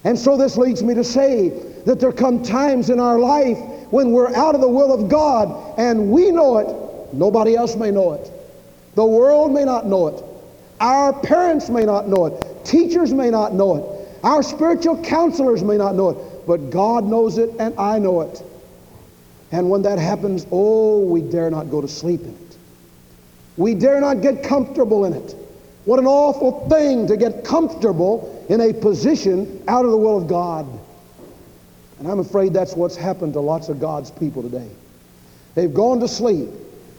[0.03, 1.49] And so this leads me to say
[1.85, 3.57] that there come times in our life
[3.89, 7.91] when we're out of the will of God and we know it, nobody else may
[7.91, 8.31] know it.
[8.93, 10.23] The world may not know it.
[10.79, 12.65] Our parents may not know it.
[12.65, 14.23] Teachers may not know it.
[14.23, 16.34] Our spiritual counselors may not know it.
[16.45, 18.43] But God knows it and I know it.
[19.51, 22.57] And when that happens, oh, we dare not go to sleep in it.
[23.57, 25.35] We dare not get comfortable in it.
[25.85, 30.27] What an awful thing to get comfortable in a position out of the will of
[30.27, 30.67] God.
[31.99, 34.69] And I'm afraid that's what's happened to lots of God's people today.
[35.53, 36.49] They've gone to sleep.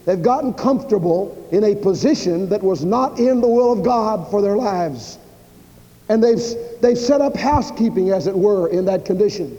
[0.07, 4.41] They've gotten comfortable in a position that was not in the will of God for
[4.41, 5.19] their lives.
[6.09, 6.41] And they've,
[6.81, 9.57] they've set up housekeeping, as it were, in that condition.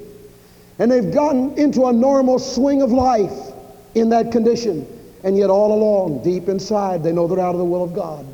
[0.80, 3.54] And they've gotten into a normal swing of life
[3.96, 4.88] in that condition.
[5.24, 8.26] And yet, all along, deep inside, they know they're out of the will of God.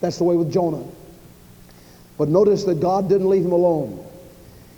[0.00, 0.84] That's the way with Jonah.
[2.18, 4.04] But notice that God didn't leave him alone.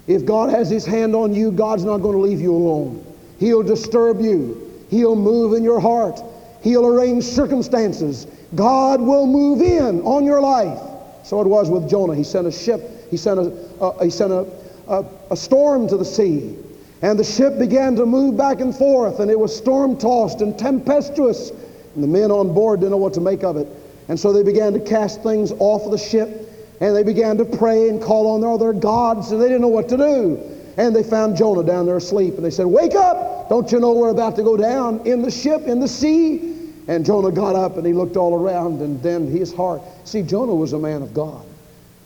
[0.07, 3.05] If God has his hand on you, God's not going to leave you alone.
[3.39, 4.85] He'll disturb you.
[4.91, 6.21] He'll move in your heart.
[6.63, 8.27] He'll arrange circumstances.
[8.55, 10.79] God will move in on your life.
[11.25, 12.15] So it was with Jonah.
[12.15, 13.11] He sent a ship.
[13.11, 14.47] He sent a, uh, he sent a,
[14.89, 16.57] a, a storm to the sea.
[17.03, 20.59] And the ship began to move back and forth, and it was storm tossed and
[20.59, 21.51] tempestuous.
[21.95, 23.69] And the men on board didn't know what to make of it.
[24.09, 26.45] And so they began to cast things off of the ship
[26.81, 29.69] and they began to pray and call on their other gods, and they didn't know
[29.69, 30.39] what to do.
[30.77, 33.49] And they found Jonah down there asleep, and they said, Wake up!
[33.49, 36.54] Don't you know we're about to go down in the ship, in the sea?
[36.87, 39.83] And Jonah got up and he looked all around, and then his heart.
[40.05, 41.45] See, Jonah was a man of God.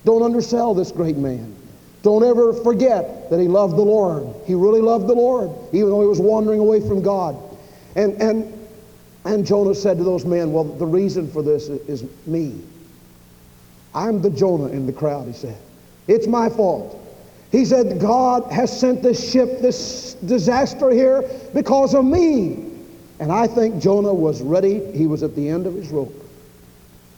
[0.04, 1.54] Don't undersell this great man.
[2.02, 4.34] Don't ever forget that he loved the Lord.
[4.46, 7.36] He really loved the Lord, even though he was wandering away from God.
[7.96, 8.68] And, and,
[9.24, 12.60] and Jonah said to those men, Well, the reason for this is me.
[13.94, 15.58] I'm the Jonah in the crowd, he said.
[16.06, 17.04] It's my fault.
[17.50, 22.67] He said, God has sent this ship, this disaster here because of me.
[23.20, 24.80] And I think Jonah was ready.
[24.92, 26.14] He was at the end of his rope.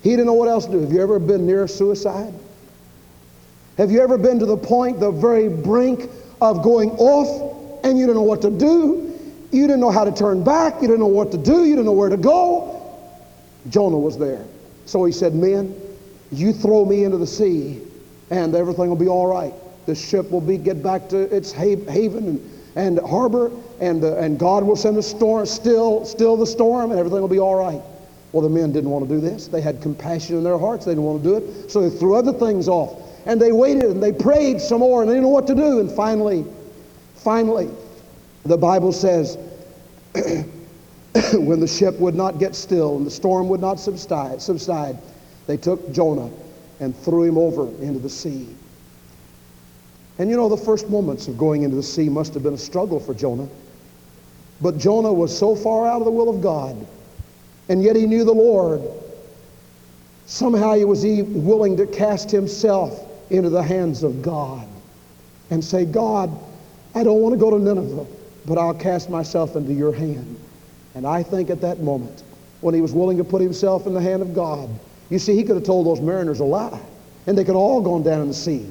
[0.03, 0.81] He didn't know what else to do.
[0.81, 2.33] Have you ever been near suicide?
[3.77, 6.11] Have you ever been to the point, the very brink
[6.41, 9.19] of going off and you didn't know what to do?
[9.53, 10.75] You didn't know how to turn back.
[10.81, 11.65] You didn't know what to do.
[11.65, 12.77] You didn't know where to go.
[13.69, 14.45] Jonah was there.
[14.87, 15.75] So he said, Men,
[16.33, 17.83] you throw me into the sea
[18.31, 19.53] and everything will be all right.
[19.87, 24.65] The ship will be get back to its haven and, harbor and, uh, and God
[24.65, 27.81] will send a storm, still, still the storm and everything will be all right.
[28.33, 29.49] Well, the men didn't want to do this.
[29.49, 30.85] They had compassion in their hearts.
[30.85, 31.71] They didn't want to do it.
[31.71, 33.03] So they threw other things off.
[33.27, 35.81] And they waited and they prayed some more and they didn't know what to do.
[35.81, 36.47] And finally,
[37.17, 37.69] finally,
[38.45, 39.37] the Bible says,
[41.35, 44.97] when the ship would not get still and the storm would not subside, subside
[45.47, 46.31] they took Jonah
[46.79, 48.49] and threw him over into the sea.
[50.21, 52.59] And you know, the first moments of going into the sea must have been a
[52.59, 53.49] struggle for Jonah.
[54.61, 56.77] But Jonah was so far out of the will of God,
[57.71, 58.83] and yet he knew the Lord.
[60.27, 64.69] Somehow he was willing to cast himself into the hands of God
[65.49, 66.31] and say, God,
[66.95, 68.07] I don't want to go to Nineveh,
[68.45, 70.39] but I'll cast myself into your hand.
[70.95, 72.25] And I think at that moment,
[72.61, 74.69] when he was willing to put himself in the hand of God,
[75.09, 76.79] you see, he could have told those mariners a lie,
[77.27, 78.69] and they could have all gone down in the sea.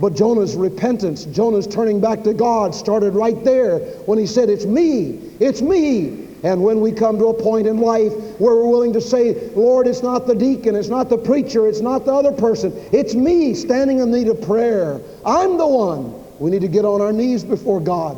[0.00, 4.64] But Jonah's repentance, Jonah's turning back to God started right there when he said, It's
[4.64, 6.26] me, it's me.
[6.44, 9.88] And when we come to a point in life where we're willing to say, Lord,
[9.88, 13.54] it's not the deacon, it's not the preacher, it's not the other person, it's me
[13.54, 15.00] standing in need of prayer.
[15.26, 16.14] I'm the one.
[16.38, 18.16] We need to get on our knees before God.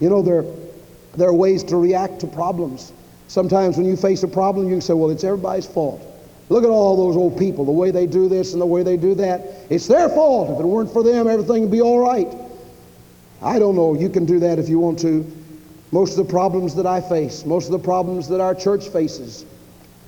[0.00, 0.44] You know, there,
[1.16, 2.92] there are ways to react to problems.
[3.28, 6.02] Sometimes when you face a problem, you can say, Well, it's everybody's fault.
[6.48, 8.96] Look at all those old people, the way they do this and the way they
[8.96, 9.40] do that.
[9.70, 10.50] It's their fault.
[10.50, 12.28] If it weren't for them, everything would be all right.
[13.40, 13.94] I don't know.
[13.94, 15.30] You can do that if you want to.
[15.90, 19.46] Most of the problems that I face, most of the problems that our church faces,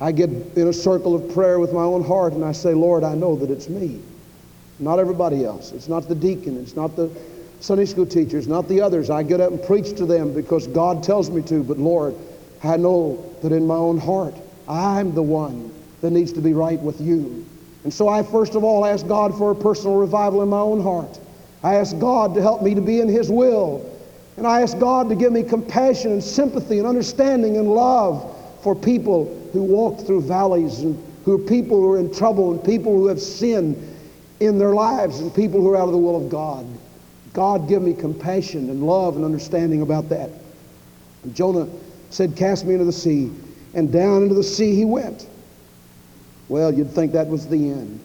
[0.01, 3.05] I get in a circle of prayer with my own heart and I say, Lord,
[3.05, 4.01] I know that it's me,
[4.79, 5.73] not everybody else.
[5.73, 7.11] It's not the deacon, it's not the
[7.61, 9.09] Sunday school teachers, not the others.
[9.09, 12.15] I get up and preach to them because God tells me to, but Lord,
[12.63, 14.35] I know that in my own heart,
[14.69, 17.47] I'm the one that needs to be right with you.
[17.85, 20.83] And so I first of all ask God for a personal revival in my own
[20.83, 21.19] heart.
[21.63, 23.93] I ask God to help me to be in His will.
[24.37, 28.33] And I ask God to give me compassion and sympathy and understanding and love
[28.63, 32.63] for people who walk through valleys and who are people who are in trouble and
[32.63, 33.77] people who have sinned
[34.41, 36.67] in their lives and people who are out of the will of God.
[37.33, 40.31] God give me compassion and love and understanding about that.
[41.23, 41.69] And Jonah
[42.11, 43.31] said, Cast me into the sea.
[43.75, 45.27] And down into the sea he went.
[46.49, 48.01] Well, you'd think that was the end,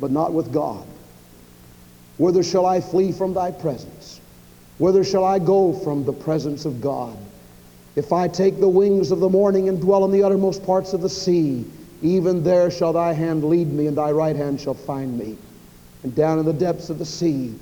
[0.00, 0.86] but not with God.
[2.18, 4.20] Whither shall I flee from thy presence?
[4.78, 7.16] Whither shall I go from the presence of God?
[7.96, 11.00] If I take the wings of the morning and dwell in the uttermost parts of
[11.00, 11.64] the sea,
[12.00, 15.36] even there shall thy hand lead me, and thy right hand shall find me.
[16.04, 17.54] And down in the depths of the sea,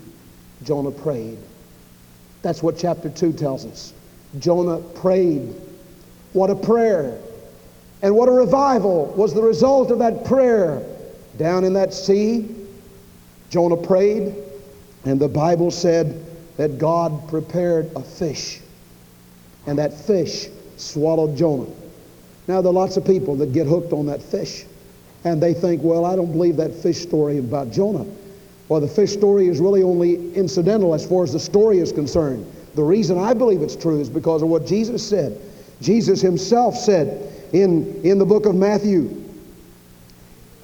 [0.63, 1.39] Jonah prayed.
[2.43, 3.95] That's what chapter 2 tells us.
[4.39, 5.55] Jonah prayed.
[6.35, 7.19] What a prayer.
[8.03, 10.83] And what a revival was the result of that prayer.
[11.39, 12.49] Down in that sea,
[13.51, 14.35] Jonah prayed,
[15.05, 16.25] and the Bible said
[16.57, 18.61] that God prepared a fish,
[19.67, 21.71] and that fish swallowed Jonah.
[22.49, 24.65] Now, there are lots of people that get hooked on that fish,
[25.25, 28.07] and they think, well, I don't believe that fish story about Jonah.
[28.69, 32.51] Well, the fish story is really only incidental as far as the story is concerned.
[32.75, 35.41] The reason I believe it's true is because of what Jesus said.
[35.81, 39.25] Jesus himself said in, in the book of Matthew,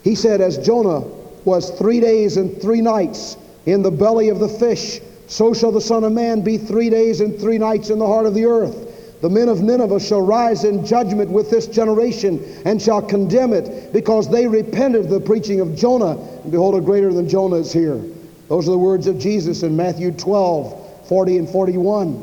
[0.03, 1.01] he said, as Jonah
[1.45, 5.81] was three days and three nights in the belly of the fish, so shall the
[5.81, 9.21] Son of Man be three days and three nights in the heart of the earth.
[9.23, 13.93] The men of Nineveh shall rise in judgment with this generation and shall condemn it
[13.93, 16.19] because they repented of the preaching of Jonah.
[16.43, 18.03] And behold, a greater than Jonah is here.
[18.49, 22.23] Those are the words of Jesus in Matthew 12, 40 and 41.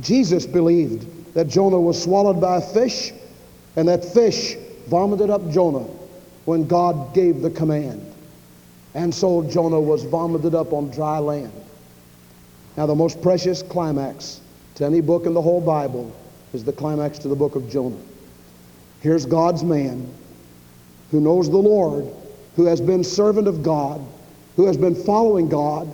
[0.00, 3.12] Jesus believed that Jonah was swallowed by a fish
[3.76, 4.56] and that fish
[4.88, 5.86] vomited up Jonah
[6.44, 8.06] when God gave the command.
[8.94, 11.52] And so Jonah was vomited up on dry land.
[12.76, 14.40] Now, the most precious climax
[14.76, 16.14] to any book in the whole Bible
[16.52, 18.00] is the climax to the book of Jonah.
[19.00, 20.12] Here's God's man
[21.10, 22.06] who knows the Lord,
[22.56, 24.04] who has been servant of God,
[24.56, 25.88] who has been following God.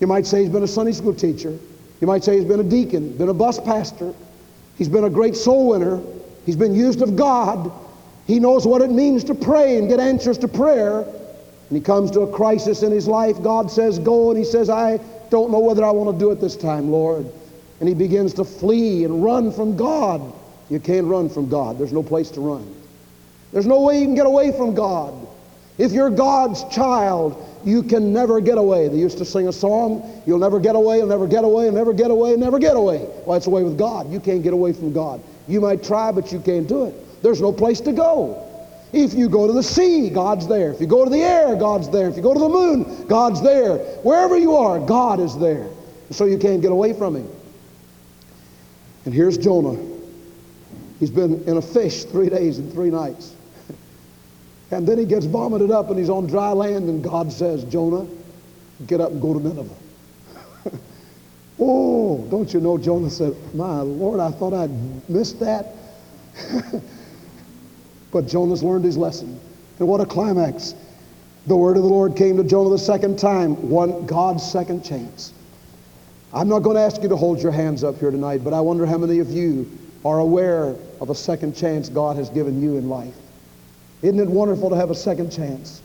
[0.00, 1.58] You might say he's been a Sunday school teacher.
[2.00, 4.14] You might say he's been a deacon, been a bus pastor.
[4.76, 6.00] He's been a great soul winner.
[6.48, 7.70] He's been used of God.
[8.26, 11.02] He knows what it means to pray and get answers to prayer.
[11.02, 13.40] And he comes to a crisis in his life.
[13.42, 14.30] God says, Go.
[14.30, 14.98] And he says, I
[15.30, 17.30] don't know whether I want to do it this time, Lord
[17.80, 20.20] and he begins to flee and run from God.
[20.70, 21.78] You can't run from God.
[21.78, 22.74] There's no place to run.
[23.52, 25.14] There's no way you can get away from God.
[25.78, 28.88] If you're God's child, you can never get away.
[28.88, 31.74] They used to sing a song, you'll never get away, you'll never get away, you'll
[31.74, 33.06] never get away, never get away.
[33.24, 34.12] Well, it's away with God.
[34.12, 35.22] You can't get away from God.
[35.48, 37.22] You might try, but you can't do it.
[37.22, 38.44] There's no place to go.
[38.92, 40.72] If you go to the sea, God's there.
[40.72, 42.08] If you go to the air, God's there.
[42.08, 43.78] If you go to the moon, God's there.
[44.02, 45.66] Wherever you are, God is there.
[46.10, 47.28] So you can't get away from Him.
[49.04, 49.78] And here's Jonah.
[51.00, 53.34] He's been in a fish three days and three nights.
[54.70, 58.06] And then he gets vomited up and he's on dry land, and God says, Jonah,
[58.86, 59.74] get up and go to Nineveh.
[61.68, 64.70] Oh, don't you know, Jonah said, My Lord, I thought I'd
[65.08, 65.74] missed that.
[68.12, 69.38] but Jonah's learned his lesson.
[69.78, 70.74] And what a climax.
[71.46, 75.32] The word of the Lord came to Jonah the second time, one God's second chance.
[76.32, 78.60] I'm not going to ask you to hold your hands up here tonight, but I
[78.60, 79.70] wonder how many of you
[80.04, 83.14] are aware of a second chance God has given you in life.
[84.02, 85.82] Isn't it wonderful to have a second chance?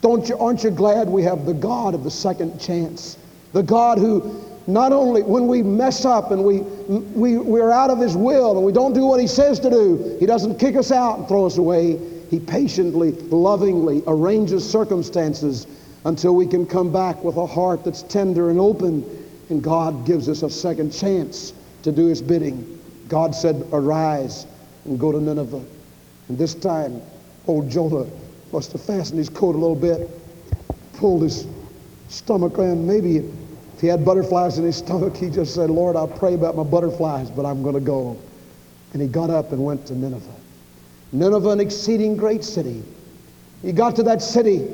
[0.00, 3.16] Don't you, aren't you glad we have the God of the second chance?
[3.52, 7.98] The God who not only when we mess up and we, we, we're out of
[7.98, 10.92] his will and we don't do what he says to do, he doesn't kick us
[10.92, 11.98] out and throw us away.
[12.30, 15.66] He patiently, lovingly arranges circumstances
[16.04, 19.04] until we can come back with a heart that's tender and open
[19.50, 21.52] and God gives us a second chance
[21.82, 22.80] to do his bidding.
[23.08, 24.46] God said, Arise
[24.86, 25.62] and go to Nineveh.
[26.28, 27.02] And this time,
[27.46, 28.08] old Jonah
[28.52, 30.08] must have fastened his coat a little bit,
[30.94, 31.46] pulled his
[32.08, 32.86] stomach in.
[32.86, 33.30] Maybe
[33.82, 37.28] he had butterflies in his stomach, he just said, Lord, I'll pray about my butterflies,
[37.32, 38.16] but I'm going to go.
[38.92, 40.36] And he got up and went to Nineveh.
[41.10, 42.80] Nineveh, an exceeding great city.
[43.60, 44.68] He got to that city.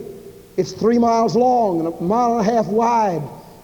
[0.59, 3.23] It's three miles long and a mile and a half wide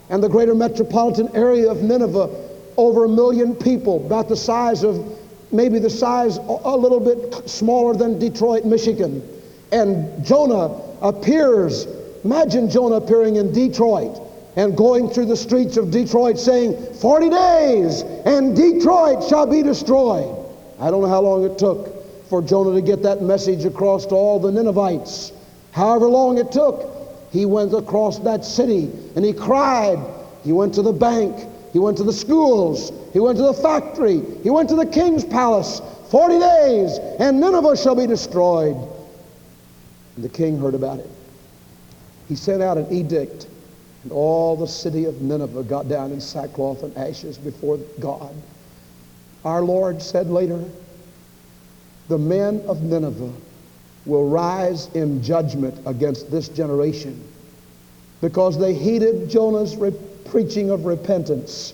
[0.08, 2.30] and the greater metropolitan area of Nineveh,
[2.78, 5.18] over a million people, about the size of
[5.52, 9.22] maybe the size a little bit smaller than Detroit, Michigan.
[9.72, 11.86] And Jonah appears,
[12.24, 14.22] imagine Jonah appearing in Detroit
[14.56, 20.46] and going through the streets of Detroit saying, 40 days and Detroit shall be destroyed.
[20.80, 24.14] I don't know how long it took for Jonah to get that message across to
[24.14, 25.32] all the Ninevites.
[25.72, 26.90] However long it took,
[27.30, 29.98] he went across that city and he cried.
[30.44, 31.48] He went to the bank.
[31.72, 32.92] He went to the schools.
[33.12, 34.22] He went to the factory.
[34.42, 35.80] He went to the king's palace.
[36.10, 38.76] Forty days, and Nineveh shall be destroyed.
[40.14, 41.10] And the king heard about it.
[42.28, 43.48] He sent out an edict,
[44.04, 48.34] and all the city of Nineveh got down in sackcloth and ashes before God.
[49.44, 50.62] Our Lord said later,
[52.08, 53.32] the men of Nineveh
[54.04, 57.26] will rise in judgment against this generation
[58.20, 59.94] because they heeded Jonah's re-
[60.26, 61.72] preaching of repentance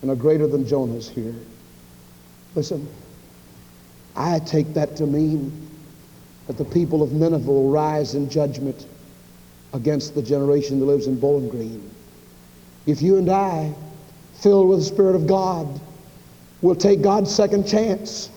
[0.00, 1.34] and are greater than Jonah's here.
[2.54, 2.88] Listen,
[4.16, 5.70] I take that to mean
[6.46, 8.86] that the people of Nineveh will rise in judgment
[9.72, 11.90] against the generation that lives in Bowling Green.
[12.86, 13.72] If you and I,
[14.34, 15.80] filled with the Spirit of God,
[16.60, 18.30] will take God's second chance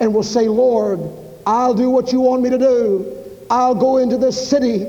[0.00, 1.00] and will say, Lord,
[1.46, 3.16] I'll do what you want me to do.
[3.50, 4.86] I'll go into this city.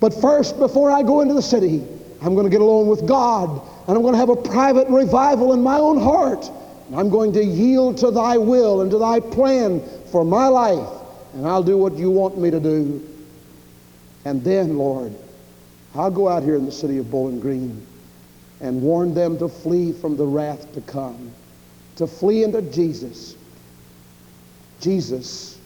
[0.00, 1.84] But first, before I go into the city,
[2.22, 3.50] I'm going to get alone with God
[3.86, 6.50] and I'm going to have a private revival in my own heart.
[6.88, 10.88] And I'm going to yield to thy will and to thy plan for my life.
[11.34, 13.04] And I'll do what you want me to do.
[14.24, 15.14] And then, Lord,
[15.94, 17.86] I'll go out here in the city of Bowling Green
[18.60, 21.32] and warn them to flee from the wrath to come,
[21.96, 23.36] to flee into Jesus.
[24.80, 25.58] Jesus,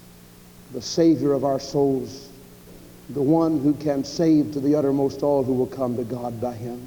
[0.73, 2.29] the Savior of our souls,
[3.11, 6.55] the one who can save to the uttermost all who will come to God by
[6.55, 6.87] him.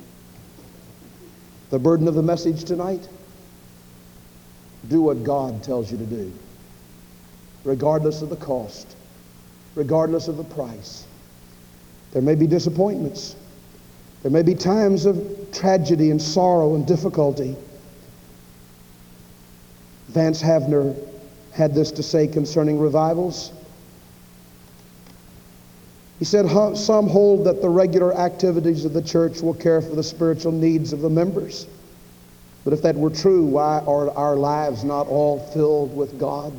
[1.70, 3.08] The burden of the message tonight
[4.88, 6.32] do what God tells you to do,
[7.64, 8.96] regardless of the cost,
[9.74, 11.06] regardless of the price.
[12.16, 13.36] There may be disappointments.
[14.22, 17.58] There may be times of tragedy and sorrow and difficulty.
[20.08, 20.96] Vance Havner
[21.52, 23.52] had this to say concerning revivals.
[26.18, 26.48] He said,
[26.78, 30.94] Some hold that the regular activities of the church will care for the spiritual needs
[30.94, 31.68] of the members.
[32.64, 36.54] But if that were true, why are our lives not all filled with God?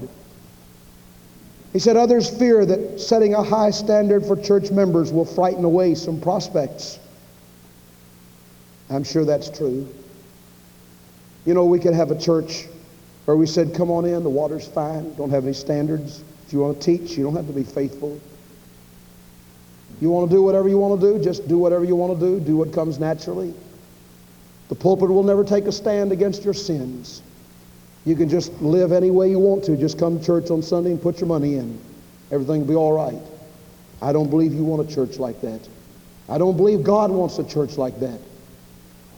[1.77, 5.95] He said, Others fear that setting a high standard for church members will frighten away
[5.95, 6.99] some prospects.
[8.89, 9.87] I'm sure that's true.
[11.45, 12.65] You know, we could have a church
[13.27, 16.25] where we said, Come on in, the water's fine, don't have any standards.
[16.47, 18.19] If you want to teach, you don't have to be faithful.
[20.01, 22.27] You want to do whatever you want to do, just do whatever you want to
[22.27, 23.53] do, do what comes naturally.
[24.71, 27.21] The pulpit will never take a stand against your sins.
[28.07, 29.77] You can just live any way you want to.
[29.77, 31.79] Just come to church on Sunday and put your money in.
[32.31, 33.21] Everything will be all right.
[34.01, 35.69] I don't believe you want a church like that.
[36.29, 38.21] I don't believe God wants a church like that.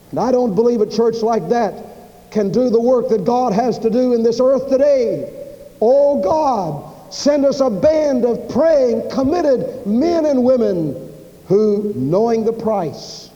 [0.09, 1.85] And I don't believe a church like that
[2.31, 5.35] can do the work that God has to do in this earth today.
[5.81, 11.13] Oh God, send us a band of praying, committed men and women
[11.47, 13.29] who, knowing the price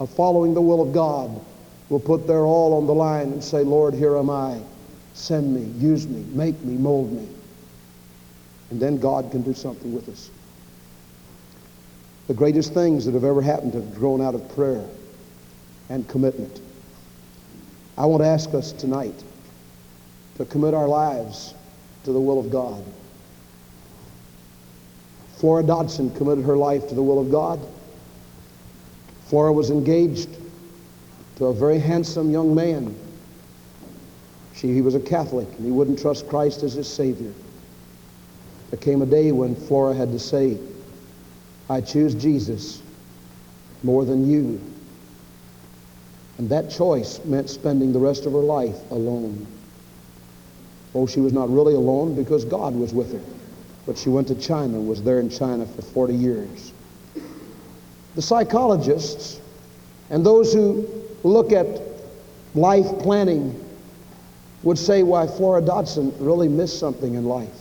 [0.00, 1.38] of following the will of God,
[1.90, 4.60] will put their all on the line and say, Lord, here am I.
[5.16, 7.26] Send me, use me, make me, mold me.
[8.70, 10.30] And then God can do something with us.
[12.28, 14.84] The greatest things that have ever happened have grown out of prayer
[15.88, 16.60] and commitment.
[17.96, 19.24] I want to ask us tonight
[20.36, 21.54] to commit our lives
[22.04, 22.84] to the will of God.
[25.36, 27.58] Flora Dodson committed her life to the will of God.
[29.28, 30.28] Flora was engaged
[31.36, 32.94] to a very handsome young man.
[34.56, 37.32] She, he was a Catholic and he wouldn't trust Christ as his Savior.
[38.70, 40.58] There came a day when Flora had to say,
[41.68, 42.82] I choose Jesus
[43.82, 44.60] more than you.
[46.38, 49.46] And that choice meant spending the rest of her life alone.
[50.94, 53.20] Oh, she was not really alone because God was with her.
[53.84, 56.72] But she went to China, was there in China for 40 years.
[58.14, 59.40] The psychologists
[60.08, 60.88] and those who
[61.22, 61.82] look at
[62.54, 63.65] life planning
[64.66, 67.56] would say why Flora Dodson really missed something in life.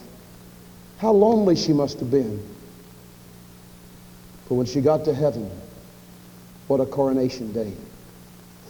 [0.97, 2.43] How lonely she must have been.
[4.49, 5.47] But when she got to heaven,
[6.65, 7.73] what a coronation day.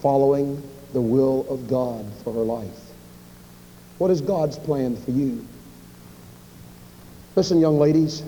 [0.02, 0.62] Following
[0.92, 2.78] the will of God for her life.
[4.00, 5.48] What is God's plan for you?
[7.38, 8.22] Listen, young ladies,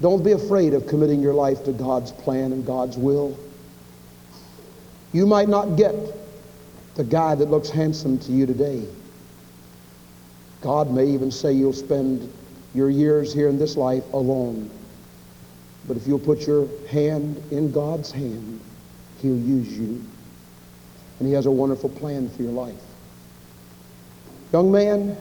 [0.00, 3.36] don't be afraid of committing your life to God's plan and God's will.
[5.12, 5.92] You might not get
[6.96, 8.82] the guy that looks handsome to you today.
[10.62, 12.32] God may even say you'll spend
[12.74, 14.70] your years here in this life alone.
[15.86, 18.60] But if you'll put your hand in God's hand,
[19.20, 20.02] He'll use you.
[21.18, 22.74] And He has a wonderful plan for your life.
[24.52, 25.16] Young man,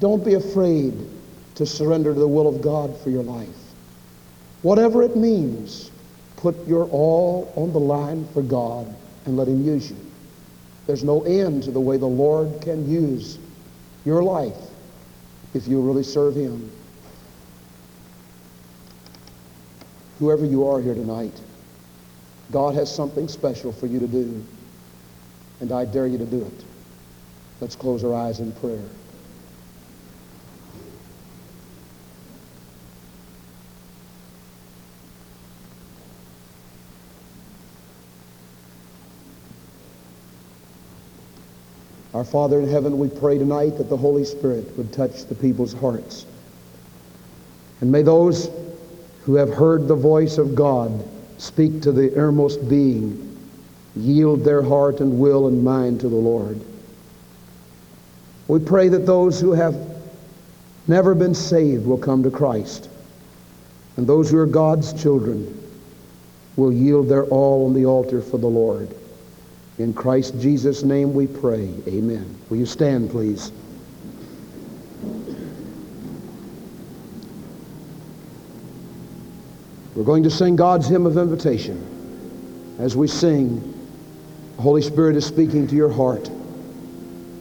[0.00, 1.08] don't be afraid
[1.54, 3.48] to surrender to the will of God for your life.
[4.62, 5.90] Whatever it means,
[6.36, 8.92] put your all on the line for God
[9.24, 10.03] and let Him use you.
[10.86, 13.38] There's no end to the way the Lord can use
[14.04, 14.56] your life
[15.54, 16.70] if you really serve Him.
[20.18, 21.40] Whoever you are here tonight,
[22.50, 24.44] God has something special for you to do,
[25.60, 26.64] and I dare you to do it.
[27.60, 28.84] Let's close our eyes in prayer.
[42.14, 45.72] Our Father in heaven, we pray tonight that the Holy Spirit would touch the people's
[45.72, 46.26] hearts.
[47.80, 48.50] And may those
[49.24, 51.08] who have heard the voice of God
[51.38, 53.36] speak to the innermost being
[53.96, 56.60] yield their heart and will and mind to the Lord.
[58.46, 59.74] We pray that those who have
[60.86, 62.88] never been saved will come to Christ.
[63.96, 65.60] And those who are God's children
[66.54, 68.94] will yield their all on the altar for the Lord.
[69.78, 71.68] In Christ Jesus' name we pray.
[71.88, 72.38] Amen.
[72.48, 73.50] Will you stand, please?
[79.96, 81.90] We're going to sing God's hymn of invitation.
[82.78, 83.60] As we sing,
[84.56, 86.30] the Holy Spirit is speaking to your heart.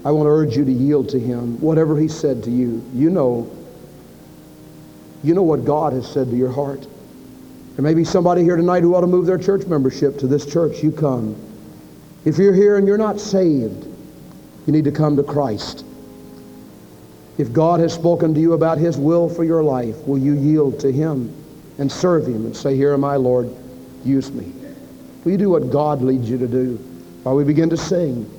[0.05, 1.59] I want to urge you to yield to Him.
[1.61, 3.49] Whatever He said to you, you know.
[5.23, 6.85] You know what God has said to your heart.
[7.75, 10.45] There may be somebody here tonight who ought to move their church membership to this
[10.45, 10.83] church.
[10.83, 11.35] You come.
[12.25, 13.85] If you're here and you're not saved,
[14.65, 15.85] you need to come to Christ.
[17.37, 20.79] If God has spoken to you about His will for your life, will you yield
[20.81, 21.33] to Him
[21.77, 23.53] and serve Him and say, Here am I, Lord,
[24.05, 24.53] use me.
[25.23, 26.75] Will you do what God leads you to do?
[27.23, 28.29] While we begin to sing,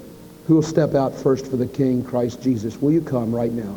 [0.47, 2.81] who will step out first for the King, Christ Jesus?
[2.81, 3.77] Will you come right now?